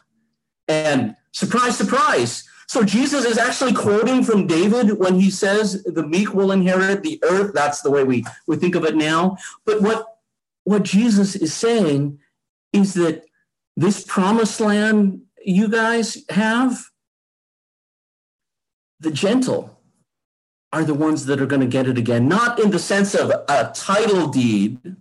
and 0.68 1.16
surprise, 1.32 1.78
surprise. 1.78 2.48
So 2.68 2.84
Jesus 2.84 3.24
is 3.24 3.38
actually 3.38 3.74
quoting 3.74 4.24
from 4.24 4.46
David 4.46 5.00
when 5.00 5.20
he 5.20 5.32
says 5.32 5.84
the 5.84 6.06
meek 6.06 6.34
will 6.34 6.52
inherit 6.52 7.02
the 7.02 7.20
earth. 7.24 7.54
That's 7.54 7.82
the 7.82 7.92
way 7.92 8.04
we, 8.04 8.26
we 8.46 8.58
think 8.58 8.76
of 8.76 8.84
it 8.84 8.96
now. 8.96 9.38
But 9.66 9.82
what, 9.82 10.18
what 10.66 10.84
Jesus 10.84 11.36
is 11.36 11.54
saying 11.54 12.20
is 12.74 12.94
that 12.96 13.24
this 13.78 14.04
promised 14.04 14.60
land 14.60 15.22
you 15.44 15.70
guys 15.70 16.26
have, 16.30 16.90
the 19.00 19.12
gentle 19.12 19.80
are 20.74 20.84
the 20.84 20.94
ones 20.94 21.26
that 21.28 21.40
are 21.40 21.46
going 21.46 21.62
to 21.62 21.68
get 21.68 21.88
it 21.88 21.98
again, 21.98 22.28
not 22.28 22.60
in 22.60 22.72
the 22.72 22.80
sense 22.80 23.16
of 23.16 23.30
a 23.30 23.72
title 23.74 24.28
deed, 24.28 24.98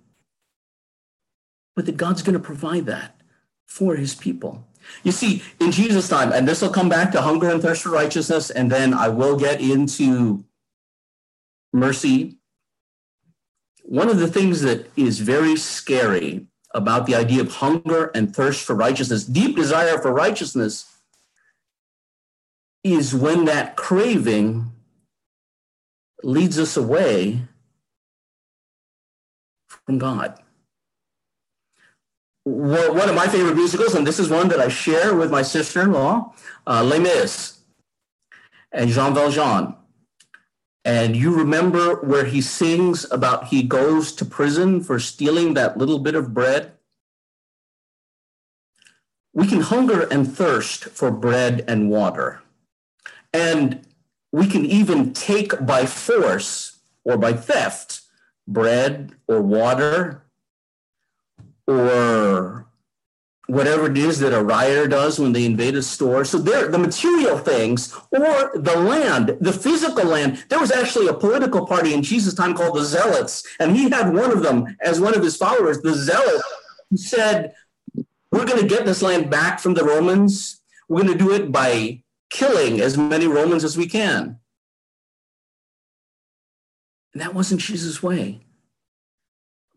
but 1.75 1.87
that 1.87 1.97
God's 1.97 2.23
going 2.23 2.35
to 2.35 2.39
provide 2.39 2.87
that 2.87 3.21
for 3.67 3.97
his 3.97 4.15
people. 4.15 4.69
You 5.03 5.13
see, 5.13 5.43
in 5.61 5.71
Jesus' 5.71 6.09
time, 6.09 6.33
and 6.33 6.47
this 6.47 6.63
will 6.63 6.71
come 6.71 6.89
back 6.89 7.13
to 7.13 7.23
hunger 7.23 7.49
and 7.51 7.63
thirst 7.63 7.83
for 7.83 7.91
righteousness, 7.91 8.51
and 8.51 8.71
then 8.71 8.93
I 8.95 9.09
will 9.09 9.37
get 9.37 9.61
into 9.61 10.45
mercy. 11.73 12.39
One 13.85 14.09
of 14.09 14.19
the 14.19 14.29
things 14.29 14.63
that 14.63 14.91
is 14.97 15.21
very 15.21 15.57
scary 15.57 16.47
about 16.75 17.07
the 17.07 17.15
idea 17.15 17.41
of 17.41 17.53
hunger 17.53 18.11
and 18.15 18.35
thirst 18.35 18.65
for 18.65 18.75
righteousness, 18.75 19.25
deep 19.25 19.57
desire 19.57 19.99
for 19.99 20.13
righteousness, 20.13 20.93
is 22.83 23.15
when 23.15 23.45
that 23.47 23.77
craving 23.77 24.73
leads 26.23 26.59
us 26.59 26.77
away 26.77 27.43
from 29.69 29.99
God 29.99 30.41
one 32.47 33.09
of 33.09 33.17
my 33.17 33.27
favorite 33.27 33.57
musicals, 33.57 33.97
and 33.97 34.07
this 34.07 34.21
is 34.21 34.31
one 34.31 34.47
that 34.49 34.61
I 34.61 34.69
share 34.69 35.17
with 35.17 35.33
my 35.33 35.43
sister-in-law, 35.43 36.33
uh, 36.69 36.85
Les 36.85 37.01
Mis, 37.01 37.59
and 38.71 38.89
Jean 38.89 39.13
Valjean. 39.13 39.75
And 40.85 41.17
you 41.17 41.35
remember 41.35 41.97
where 41.97 42.25
he 42.25 42.41
sings 42.41 43.11
about 43.11 43.49
he 43.49 43.65
goes 43.65 44.13
to 44.13 44.25
prison 44.25 44.81
for 44.81 45.01
stealing 45.01 45.55
that 45.55 45.77
little 45.77 45.99
bit 45.99 46.15
of 46.15 46.33
bread? 46.33 46.75
We 49.33 49.49
can 49.49 49.63
hunger 49.63 50.03
and 50.03 50.33
thirst 50.33 50.85
for 50.85 51.11
bread 51.11 51.65
and 51.67 51.91
water. 51.91 52.43
And 53.33 53.85
we 54.31 54.47
can 54.47 54.65
even 54.65 55.13
take 55.13 55.67
by 55.67 55.85
force 55.85 56.79
or 57.03 57.17
by 57.17 57.33
theft 57.33 58.03
bread 58.47 59.17
or 59.27 59.43
water 59.43 60.23
or 61.67 62.67
whatever 63.47 63.87
it 63.87 63.97
is 63.97 64.19
that 64.19 64.35
a 64.35 64.43
rioter 64.43 64.89
does 64.89 65.19
when 65.19 65.33
they 65.33 65.45
invade 65.45 65.77
a 65.77 65.83
store. 65.83 66.25
So 66.25 66.39
there, 66.39 66.69
the 66.69 66.79
material 66.79 67.39
things 67.39 67.95
or 68.11 68.51
the 68.55 68.77
land, 68.77 69.37
the 69.41 69.53
physical 69.53 70.05
land. 70.05 70.45
There 70.49 70.59
was 70.59 70.73
actually 70.73 71.07
a 71.07 71.15
political 71.15 71.67
party 71.67 71.95
in 71.95 72.03
Jesus' 72.03 72.35
time 72.35 72.55
called 72.55 72.77
the 72.77 72.85
Zealots, 72.85 73.45
and 73.61 73.77
he 73.77 73.89
had 73.89 74.13
one 74.13 74.33
of 74.33 74.43
them 74.43 74.77
as 74.81 75.01
one 75.01 75.15
of 75.15 75.23
his 75.23 75.37
followers, 75.37 75.81
the 75.81 75.95
Zealot, 75.95 76.43
who 76.91 76.97
said, 76.97 77.55
"We're 78.33 78.47
going 78.47 78.61
to 78.61 78.67
get 78.69 78.85
this 78.85 79.03
land 79.03 79.31
back 79.31 79.61
from 79.61 79.75
the 79.75 79.85
Romans. 79.85 80.61
We're 80.89 81.03
going 81.03 81.19
to 81.19 81.25
do 81.25 81.33
it 81.33 81.53
by 81.53 82.03
killing 82.31 82.81
as 82.81 82.99
many 82.99 83.27
Romans 83.27 83.65
as 83.65 83.77
we 83.77 83.87
can." 83.87 84.39
And 87.13 87.23
that 87.23 87.35
wasn't 87.35 87.61
Jesus' 87.61 88.03
way 88.03 88.46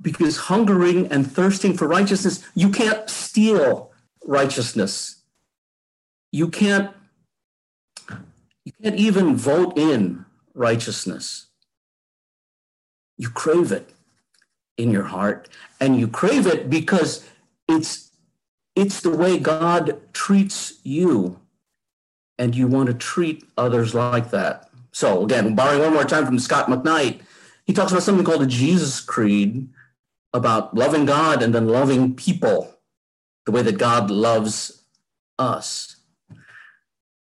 because 0.02 0.38
hungering 0.38 1.08
and 1.08 1.30
thirsting 1.30 1.76
for 1.76 1.88
righteousness, 1.88 2.44
you 2.56 2.70
can't 2.70 3.10
steal 3.10 3.92
righteousness. 4.26 5.24
You 6.32 6.50
can't 6.50 6.92
you 8.66 8.74
can't 8.84 8.96
even 8.96 9.36
vote 9.36 9.78
in 9.78 10.26
righteousness. 10.54 11.48
You 13.18 13.30
crave 13.30 13.72
it 13.72 13.90
in 14.78 14.92
your 14.92 15.04
heart 15.04 15.50
and 15.80 16.00
you 16.00 16.08
crave 16.08 16.48
it 16.48 16.70
because 16.70 17.28
it's 17.68 18.12
it's 18.76 19.02
the 19.02 19.10
way 19.10 19.38
God 19.38 20.00
treats 20.14 20.80
you 20.84 21.40
and 22.38 22.56
you 22.56 22.68
want 22.68 22.88
to 22.88 22.94
treat 22.94 23.44
others 23.58 23.94
like 23.94 24.32
that. 24.32 24.70
So 24.92 25.24
again, 25.24 25.56
borrowing 25.56 25.82
one 25.82 25.94
more 25.94 26.06
time 26.06 26.26
from 26.26 26.40
Scot 26.40 26.68
McKnight, 26.68 27.22
he 27.66 27.74
talks 27.74 27.92
about 27.92 28.04
something 28.04 28.26
called 28.26 28.42
the 28.42 28.48
Jesus 28.48 29.00
Creed, 29.02 29.68
about 30.34 30.76
loving 30.76 31.06
God 31.06 31.42
and 31.42 31.54
then 31.54 31.68
loving 31.68 32.16
people 32.16 32.80
the 33.46 33.52
way 33.52 33.62
that 33.62 33.78
God 33.78 34.12
loves 34.12 34.84
us. 35.38 35.96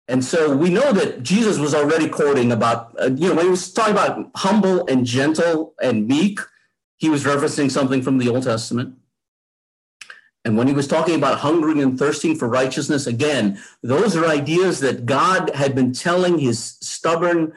And 0.08 0.24
so 0.24 0.56
we 0.56 0.70
know 0.70 0.92
that 0.92 1.22
Jesus 1.22 1.58
was 1.58 1.74
already 1.74 2.08
quoting 2.08 2.52
about, 2.52 2.94
uh, 3.00 3.06
you 3.06 3.28
know, 3.28 3.34
when 3.34 3.46
he 3.46 3.50
was 3.50 3.72
talking 3.72 3.92
about 3.92 4.30
humble 4.36 4.86
and 4.86 5.04
gentle 5.04 5.74
and 5.82 6.06
meek, 6.06 6.38
he 6.96 7.10
was 7.10 7.24
referencing 7.24 7.70
something 7.70 8.02
from 8.02 8.18
the 8.18 8.28
Old 8.28 8.44
Testament. 8.44 8.96
And 10.44 10.56
when 10.56 10.68
he 10.68 10.72
was 10.72 10.86
talking 10.86 11.16
about 11.16 11.40
hungering 11.40 11.82
and 11.82 11.98
thirsting 11.98 12.36
for 12.36 12.46
righteousness, 12.46 13.08
again, 13.08 13.60
those 13.82 14.14
are 14.14 14.26
ideas 14.26 14.78
that 14.78 15.04
God 15.04 15.50
had 15.56 15.74
been 15.74 15.92
telling 15.92 16.38
his 16.38 16.76
stubborn 16.80 17.52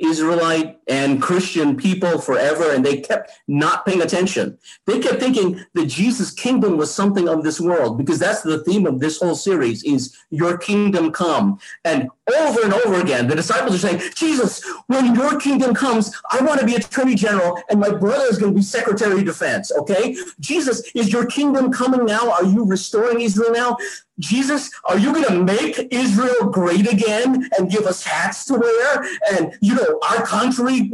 Israelite 0.00 0.78
and 0.88 1.22
Christian 1.22 1.76
people 1.76 2.18
forever, 2.18 2.72
and 2.72 2.84
they 2.84 3.00
kept 3.00 3.30
not 3.46 3.86
paying 3.86 4.02
attention. 4.02 4.58
They 4.86 4.98
kept 4.98 5.20
thinking 5.20 5.64
that 5.74 5.86
Jesus' 5.86 6.32
kingdom 6.32 6.76
was 6.76 6.92
something 6.92 7.28
of 7.28 7.44
this 7.44 7.60
world, 7.60 7.98
because 7.98 8.18
that's 8.18 8.42
the 8.42 8.64
theme 8.64 8.86
of 8.86 8.98
this 8.98 9.18
whole 9.20 9.34
series 9.34 9.84
is 9.84 10.16
your 10.30 10.58
kingdom 10.58 11.12
come. 11.12 11.58
And 11.84 12.08
over 12.38 12.62
and 12.62 12.72
over 12.72 13.00
again, 13.00 13.28
the 13.28 13.36
disciples 13.36 13.74
are 13.74 13.88
saying, 13.88 14.02
Jesus, 14.14 14.62
when 14.86 15.14
your 15.14 15.38
kingdom 15.38 15.74
comes, 15.74 16.12
I 16.30 16.42
want 16.42 16.60
to 16.60 16.66
be 16.66 16.76
attorney 16.76 17.14
general, 17.14 17.60
and 17.68 17.78
my 17.78 17.90
brother 17.90 18.24
is 18.24 18.38
going 18.38 18.52
to 18.52 18.56
be 18.56 18.62
secretary 18.62 19.20
of 19.20 19.26
defense. 19.26 19.70
Okay? 19.72 20.16
Jesus, 20.40 20.82
is 20.94 21.12
your 21.12 21.26
kingdom 21.26 21.72
coming 21.72 22.04
now? 22.04 22.30
Are 22.32 22.44
you 22.44 22.64
restoring 22.64 23.20
Israel 23.20 23.52
now? 23.52 23.76
Jesus, 24.18 24.70
are 24.84 24.98
you 24.98 25.12
going 25.12 25.24
to 25.24 25.44
make 25.44 25.88
Israel 25.90 26.50
great 26.50 26.90
again 26.90 27.48
and 27.56 27.70
give 27.70 27.86
us 27.86 28.04
hats 28.04 28.44
to 28.46 28.54
wear? 28.54 29.04
And, 29.32 29.56
you 29.60 29.74
know, 29.74 29.98
our 30.10 30.26
country. 30.26 30.92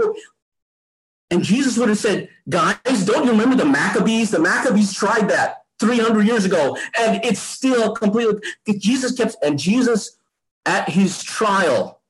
And 1.31 1.42
Jesus 1.42 1.76
would 1.76 1.88
have 1.88 1.98
said, 1.98 2.29
guys, 2.48 3.05
don't 3.05 3.24
you 3.24 3.33
remember 3.33 3.57
the 3.57 3.64
Maccabees? 3.64 4.31
The 4.31 4.38
Maccabees 4.38 4.94
tried 4.94 5.29
that 5.31 5.64
300 5.81 6.26
years 6.26 6.44
ago, 6.44 6.76
and 6.98 7.22
it's 7.24 7.40
still 7.40 7.92
completely. 7.92 8.40
Jesus 8.79 9.12
kept, 9.12 9.37
and 9.42 9.59
Jesus 9.59 10.16
at 10.64 10.88
his 10.88 11.22
trial 11.22 12.00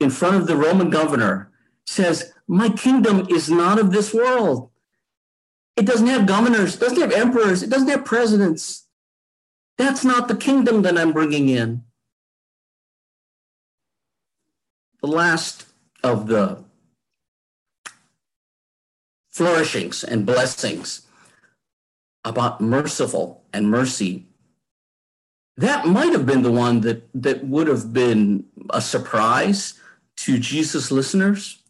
in 0.00 0.10
front 0.10 0.36
of 0.36 0.46
the 0.46 0.56
Roman 0.56 0.90
governor 0.90 1.50
says, 1.86 2.32
My 2.46 2.68
kingdom 2.68 3.26
is 3.30 3.50
not 3.50 3.78
of 3.78 3.90
this 3.90 4.14
world. 4.14 4.70
It 5.76 5.86
doesn't 5.86 6.06
have 6.06 6.26
governors, 6.26 6.76
doesn't 6.76 7.00
have 7.00 7.12
emperors, 7.12 7.62
it 7.62 7.70
doesn't 7.70 7.88
have 7.88 8.04
presidents. 8.04 8.83
That's 9.76 10.04
not 10.04 10.28
the 10.28 10.36
kingdom 10.36 10.82
that 10.82 10.96
I'm 10.96 11.12
bringing 11.12 11.48
in. 11.48 11.82
The 15.00 15.08
last 15.08 15.66
of 16.02 16.28
the 16.28 16.64
flourishings 19.30 20.04
and 20.04 20.24
blessings 20.24 21.06
about 22.24 22.60
merciful 22.60 23.42
and 23.52 23.68
mercy 23.68 24.26
that 25.56 25.86
might 25.86 26.12
have 26.12 26.26
been 26.26 26.42
the 26.42 26.52
one 26.52 26.80
that 26.80 27.08
that 27.14 27.44
would 27.44 27.66
have 27.66 27.92
been 27.92 28.44
a 28.70 28.80
surprise 28.80 29.74
to 30.16 30.38
jesus 30.38 30.90
listeners 30.90 31.62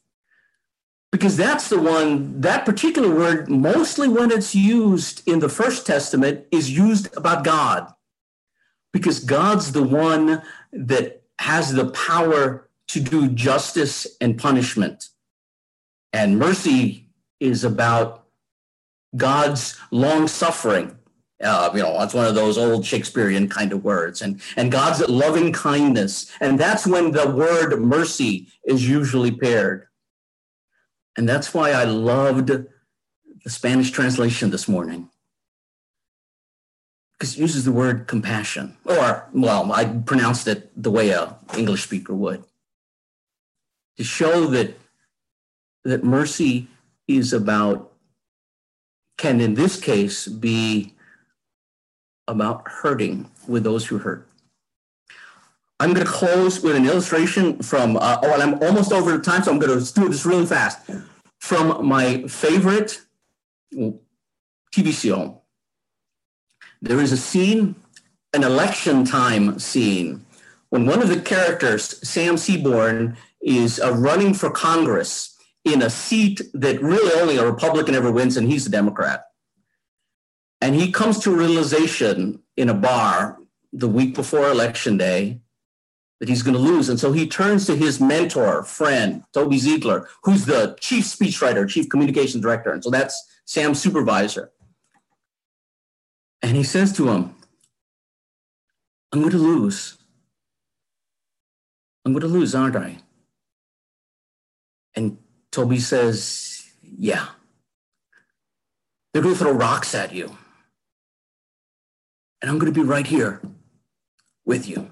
because 1.14 1.36
that's 1.36 1.68
the 1.68 1.78
one 1.78 2.40
that 2.40 2.66
particular 2.66 3.14
word 3.14 3.48
mostly 3.48 4.08
when 4.08 4.32
it's 4.32 4.52
used 4.52 5.22
in 5.28 5.38
the 5.38 5.48
first 5.48 5.86
testament 5.86 6.44
is 6.50 6.76
used 6.76 7.06
about 7.16 7.44
god 7.44 7.94
because 8.94 9.18
God's 9.18 9.72
the 9.72 9.82
one 9.82 10.40
that 10.72 11.24
has 11.40 11.72
the 11.72 11.90
power 11.90 12.70
to 12.86 13.00
do 13.00 13.28
justice 13.28 14.06
and 14.20 14.38
punishment. 14.38 15.08
And 16.12 16.38
mercy 16.38 17.08
is 17.40 17.64
about 17.64 18.24
God's 19.16 19.76
long 19.90 20.28
suffering. 20.28 20.96
Uh, 21.42 21.70
you 21.74 21.82
know, 21.82 21.98
that's 21.98 22.14
one 22.14 22.26
of 22.26 22.36
those 22.36 22.56
old 22.56 22.86
Shakespearean 22.86 23.48
kind 23.48 23.72
of 23.72 23.84
words, 23.84 24.22
and 24.22 24.40
and 24.56 24.70
God's 24.70 25.00
loving 25.08 25.52
kindness, 25.52 26.30
and 26.40 26.58
that's 26.58 26.86
when 26.86 27.10
the 27.10 27.28
word 27.28 27.76
mercy 27.80 28.46
is 28.64 28.88
usually 28.88 29.32
paired. 29.32 29.88
And 31.16 31.28
that's 31.28 31.54
why 31.54 31.70
I 31.70 31.84
loved 31.84 32.48
the 32.48 33.50
Spanish 33.50 33.90
translation 33.90 34.50
this 34.50 34.68
morning 34.68 35.10
because 37.12 37.36
it 37.36 37.40
uses 37.40 37.64
the 37.64 37.72
word 37.72 38.06
compassion, 38.06 38.76
or 38.84 39.28
well, 39.32 39.72
I 39.72 39.84
pronounced 39.84 40.48
it 40.48 40.70
the 40.76 40.90
way 40.90 41.10
a 41.10 41.36
English 41.56 41.84
speaker 41.84 42.12
would, 42.12 42.44
to 43.96 44.04
show 44.04 44.46
that 44.48 44.76
that 45.84 46.02
mercy 46.02 46.68
is 47.06 47.32
about 47.32 47.92
can 49.16 49.40
in 49.40 49.54
this 49.54 49.80
case 49.80 50.26
be 50.26 50.94
about 52.26 52.66
hurting 52.66 53.30
with 53.46 53.62
those 53.62 53.86
who 53.86 53.98
hurt. 53.98 54.28
I'm 55.80 55.92
going 55.92 56.06
to 56.06 56.12
close 56.12 56.60
with 56.60 56.76
an 56.76 56.86
illustration 56.86 57.60
from, 57.62 57.96
uh, 57.96 58.18
oh, 58.22 58.40
I'm 58.40 58.62
almost 58.62 58.92
over 58.92 59.18
time, 59.18 59.42
so 59.42 59.50
I'm 59.50 59.58
going 59.58 59.78
to 59.78 59.94
do 59.94 60.08
this 60.08 60.24
really 60.24 60.46
fast. 60.46 60.78
From 61.40 61.86
my 61.86 62.22
favorite 62.22 63.00
TV 63.74 64.92
show, 64.92 65.42
there 66.80 67.00
is 67.00 67.12
a 67.12 67.16
scene, 67.16 67.74
an 68.32 68.44
election 68.44 69.04
time 69.04 69.58
scene, 69.58 70.24
when 70.70 70.86
one 70.86 71.02
of 71.02 71.08
the 71.08 71.20
characters, 71.20 72.08
Sam 72.08 72.36
Seaborn, 72.36 73.16
is 73.42 73.80
uh, 73.80 73.92
running 73.92 74.32
for 74.32 74.50
Congress 74.50 75.36
in 75.64 75.82
a 75.82 75.90
seat 75.90 76.40
that 76.54 76.82
really 76.82 77.20
only 77.20 77.36
a 77.36 77.46
Republican 77.46 77.94
ever 77.94 78.10
wins, 78.10 78.36
and 78.36 78.48
he's 78.50 78.66
a 78.66 78.70
Democrat. 78.70 79.24
And 80.60 80.74
he 80.74 80.92
comes 80.92 81.18
to 81.20 81.30
realization 81.30 82.42
in 82.56 82.68
a 82.68 82.74
bar 82.74 83.38
the 83.72 83.88
week 83.88 84.14
before 84.14 84.48
election 84.48 84.96
day 84.96 85.40
that 86.20 86.28
he's 86.28 86.42
going 86.42 86.54
to 86.54 86.60
lose. 86.60 86.88
And 86.88 86.98
so 86.98 87.12
he 87.12 87.26
turns 87.26 87.66
to 87.66 87.76
his 87.76 88.00
mentor, 88.00 88.62
friend, 88.62 89.24
Toby 89.32 89.58
Ziegler, 89.58 90.08
who's 90.22 90.44
the 90.44 90.76
chief 90.80 91.04
speechwriter, 91.04 91.68
chief 91.68 91.88
communications 91.88 92.42
director. 92.42 92.72
And 92.72 92.82
so 92.82 92.90
that's 92.90 93.20
Sam's 93.44 93.80
supervisor. 93.80 94.50
And 96.42 96.56
he 96.56 96.62
says 96.62 96.92
to 96.94 97.08
him, 97.08 97.34
I'm 99.12 99.20
going 99.20 99.32
to 99.32 99.38
lose. 99.38 99.96
I'm 102.04 102.12
going 102.12 102.20
to 102.22 102.28
lose, 102.28 102.54
aren't 102.54 102.76
I? 102.76 102.98
And 104.94 105.18
Toby 105.50 105.78
says, 105.78 106.64
Yeah. 106.82 107.28
They're 109.12 109.22
going 109.22 109.34
to 109.34 109.38
throw 109.38 109.52
rocks 109.52 109.94
at 109.94 110.12
you. 110.12 110.36
And 112.42 112.50
I'm 112.50 112.58
going 112.58 112.72
to 112.72 112.78
be 112.78 112.86
right 112.86 113.06
here 113.06 113.40
with 114.44 114.68
you. 114.68 114.90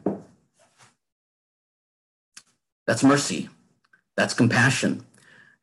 That's 2.93 3.03
mercy. 3.03 3.49
That's 4.19 4.35
compassion. 4.35 5.07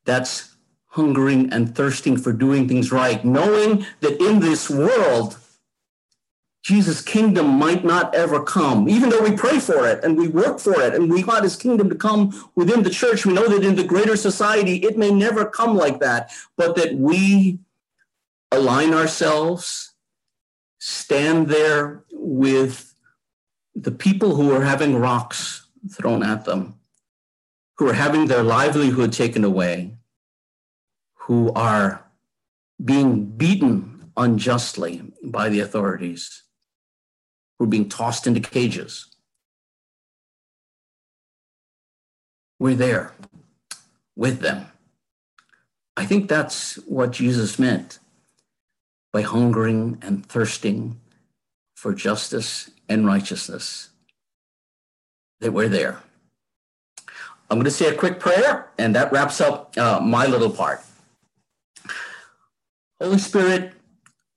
That's 0.03 0.55
hungering 0.87 1.53
and 1.53 1.75
thirsting 1.75 2.17
for 2.17 2.33
doing 2.33 2.67
things 2.67 2.91
right, 2.91 3.23
knowing 3.23 3.85
that 3.99 4.19
in 4.19 4.39
this 4.39 4.67
world, 4.67 5.37
Jesus' 6.63 7.03
kingdom 7.03 7.45
might 7.49 7.85
not 7.85 8.15
ever 8.15 8.41
come, 8.43 8.89
even 8.89 9.11
though 9.11 9.21
we 9.21 9.37
pray 9.37 9.59
for 9.59 9.87
it 9.87 10.03
and 10.03 10.17
we 10.17 10.27
work 10.27 10.59
for 10.59 10.81
it 10.81 10.95
and 10.95 11.07
we 11.07 11.23
want 11.23 11.43
his 11.43 11.55
kingdom 11.55 11.87
to 11.91 11.95
come 11.95 12.33
within 12.55 12.81
the 12.81 12.89
church. 12.89 13.27
We 13.27 13.33
know 13.33 13.47
that 13.47 13.63
in 13.63 13.75
the 13.75 13.83
greater 13.83 14.15
society, 14.15 14.77
it 14.77 14.97
may 14.97 15.11
never 15.11 15.45
come 15.45 15.77
like 15.77 15.99
that, 15.99 16.31
but 16.57 16.75
that 16.77 16.95
we 16.95 17.59
align 18.51 18.91
ourselves, 18.91 19.93
stand 20.79 21.47
there 21.47 22.01
with 22.11 22.95
the 23.75 23.91
people 23.91 24.35
who 24.35 24.51
are 24.51 24.63
having 24.63 24.95
rocks 24.95 25.67
thrown 25.91 26.23
at 26.23 26.45
them, 26.45 26.78
who 27.79 27.87
are 27.87 27.93
having 27.93 28.27
their 28.27 28.43
livelihood 28.43 29.13
taken 29.13 29.45
away, 29.45 29.95
who 31.13 31.49
are 31.53 32.05
being 32.83 33.25
beaten 33.25 34.11
unjustly 34.17 35.01
by 35.23 35.47
the 35.47 35.61
authorities 35.61 36.43
who 37.57 37.63
are 37.63 37.69
being 37.69 37.87
tossed 37.87 38.27
into 38.27 38.41
cages. 38.41 39.05
We're 42.59 42.75
there 42.75 43.13
with 44.13 44.41
them. 44.41 44.65
I 45.95 46.05
think 46.05 46.27
that's 46.27 46.75
what 46.79 47.11
Jesus 47.11 47.57
meant 47.57 47.99
by 49.13 49.21
hungering 49.21 49.99
and 50.01 50.25
thirsting 50.25 50.99
for 51.75 51.93
justice 51.93 52.69
and 52.89 53.05
righteousness, 53.05 53.89
that 55.39 55.53
we're 55.53 55.69
there. 55.69 56.03
I'm 57.49 57.57
going 57.57 57.65
to 57.65 57.71
say 57.71 57.87
a 57.87 57.95
quick 57.95 58.19
prayer, 58.19 58.69
and 58.77 58.95
that 58.95 59.11
wraps 59.11 59.41
up 59.41 59.75
uh, 59.77 59.99
my 59.99 60.27
little 60.27 60.51
part. 60.51 60.81
Holy 63.01 63.17
Spirit, 63.17 63.73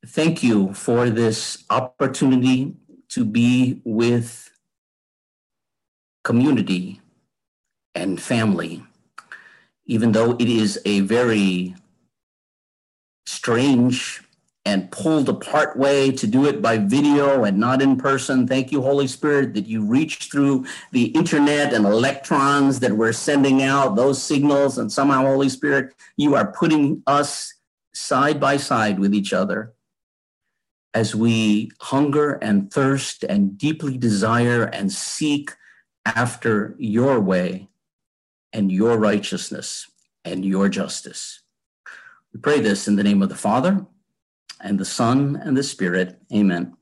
thank 0.07 0.43
you 0.43 0.73
for 0.73 1.11
this 1.11 1.65
opportunity 1.69 2.75
to 3.11 3.25
be 3.25 3.81
with 3.85 4.51
community 6.25 7.01
and 7.95 8.21
family, 8.21 8.83
even 9.85 10.13
though 10.13 10.33
it 10.33 10.49
is 10.49 10.81
a 10.87 11.01
very 11.01 11.75
strange 13.27 14.23
and 14.65 14.91
pulled 14.93 15.29
apart 15.29 15.77
way 15.77 16.13
to 16.13 16.27
do 16.27 16.47
it 16.47 16.63
by 16.63 16.79
video 16.79 17.45
and 17.45 17.59
not 17.59 17.83
in 17.83 17.97
person. 17.97 18.47
Thank 18.47 18.71
you, 18.71 18.81
Holy 18.81 19.09
Spirit, 19.09 19.55
that 19.55 19.67
you 19.67 19.85
reach 19.85 20.31
through 20.31 20.67
the 20.93 21.07
internet 21.07 21.73
and 21.73 21.85
electrons 21.85 22.79
that 22.81 22.93
we're 22.93 23.13
sending 23.13 23.63
out, 23.63 23.97
those 23.97 24.23
signals, 24.23 24.79
and 24.79 24.93
somehow, 24.93 25.23
Holy 25.23 25.49
Spirit, 25.49 25.95
you 26.17 26.37
are 26.37 26.53
putting 26.53 27.03
us 27.09 27.55
side 27.93 28.39
by 28.39 28.57
side 28.57 29.01
with 29.01 29.15
each 29.15 29.33
other 29.33 29.75
as 30.95 31.15
we 31.15 31.71
hunger 31.81 32.35
and 32.35 32.73
thirst 32.73 33.25
and 33.25 33.59
deeply 33.59 33.99
desire 33.99 34.65
and 34.65 34.93
seek 34.93 35.51
after 36.05 36.77
your 36.79 37.19
way 37.21 37.69
and 38.53 38.71
your 38.71 38.97
righteousness 38.97 39.91
and 40.25 40.45
your 40.45 40.69
justice. 40.69 41.41
We 42.33 42.41
pray 42.41 42.61
this 42.61 42.87
in 42.87 42.97
the 42.97 43.03
name 43.03 43.23
of 43.23 43.29
the 43.29 43.35
Father 43.35 43.87
and 44.63 44.79
the 44.79 44.85
Son 44.85 45.37
and 45.43 45.57
the 45.57 45.63
Spirit. 45.63 46.19
Amen. 46.33 46.77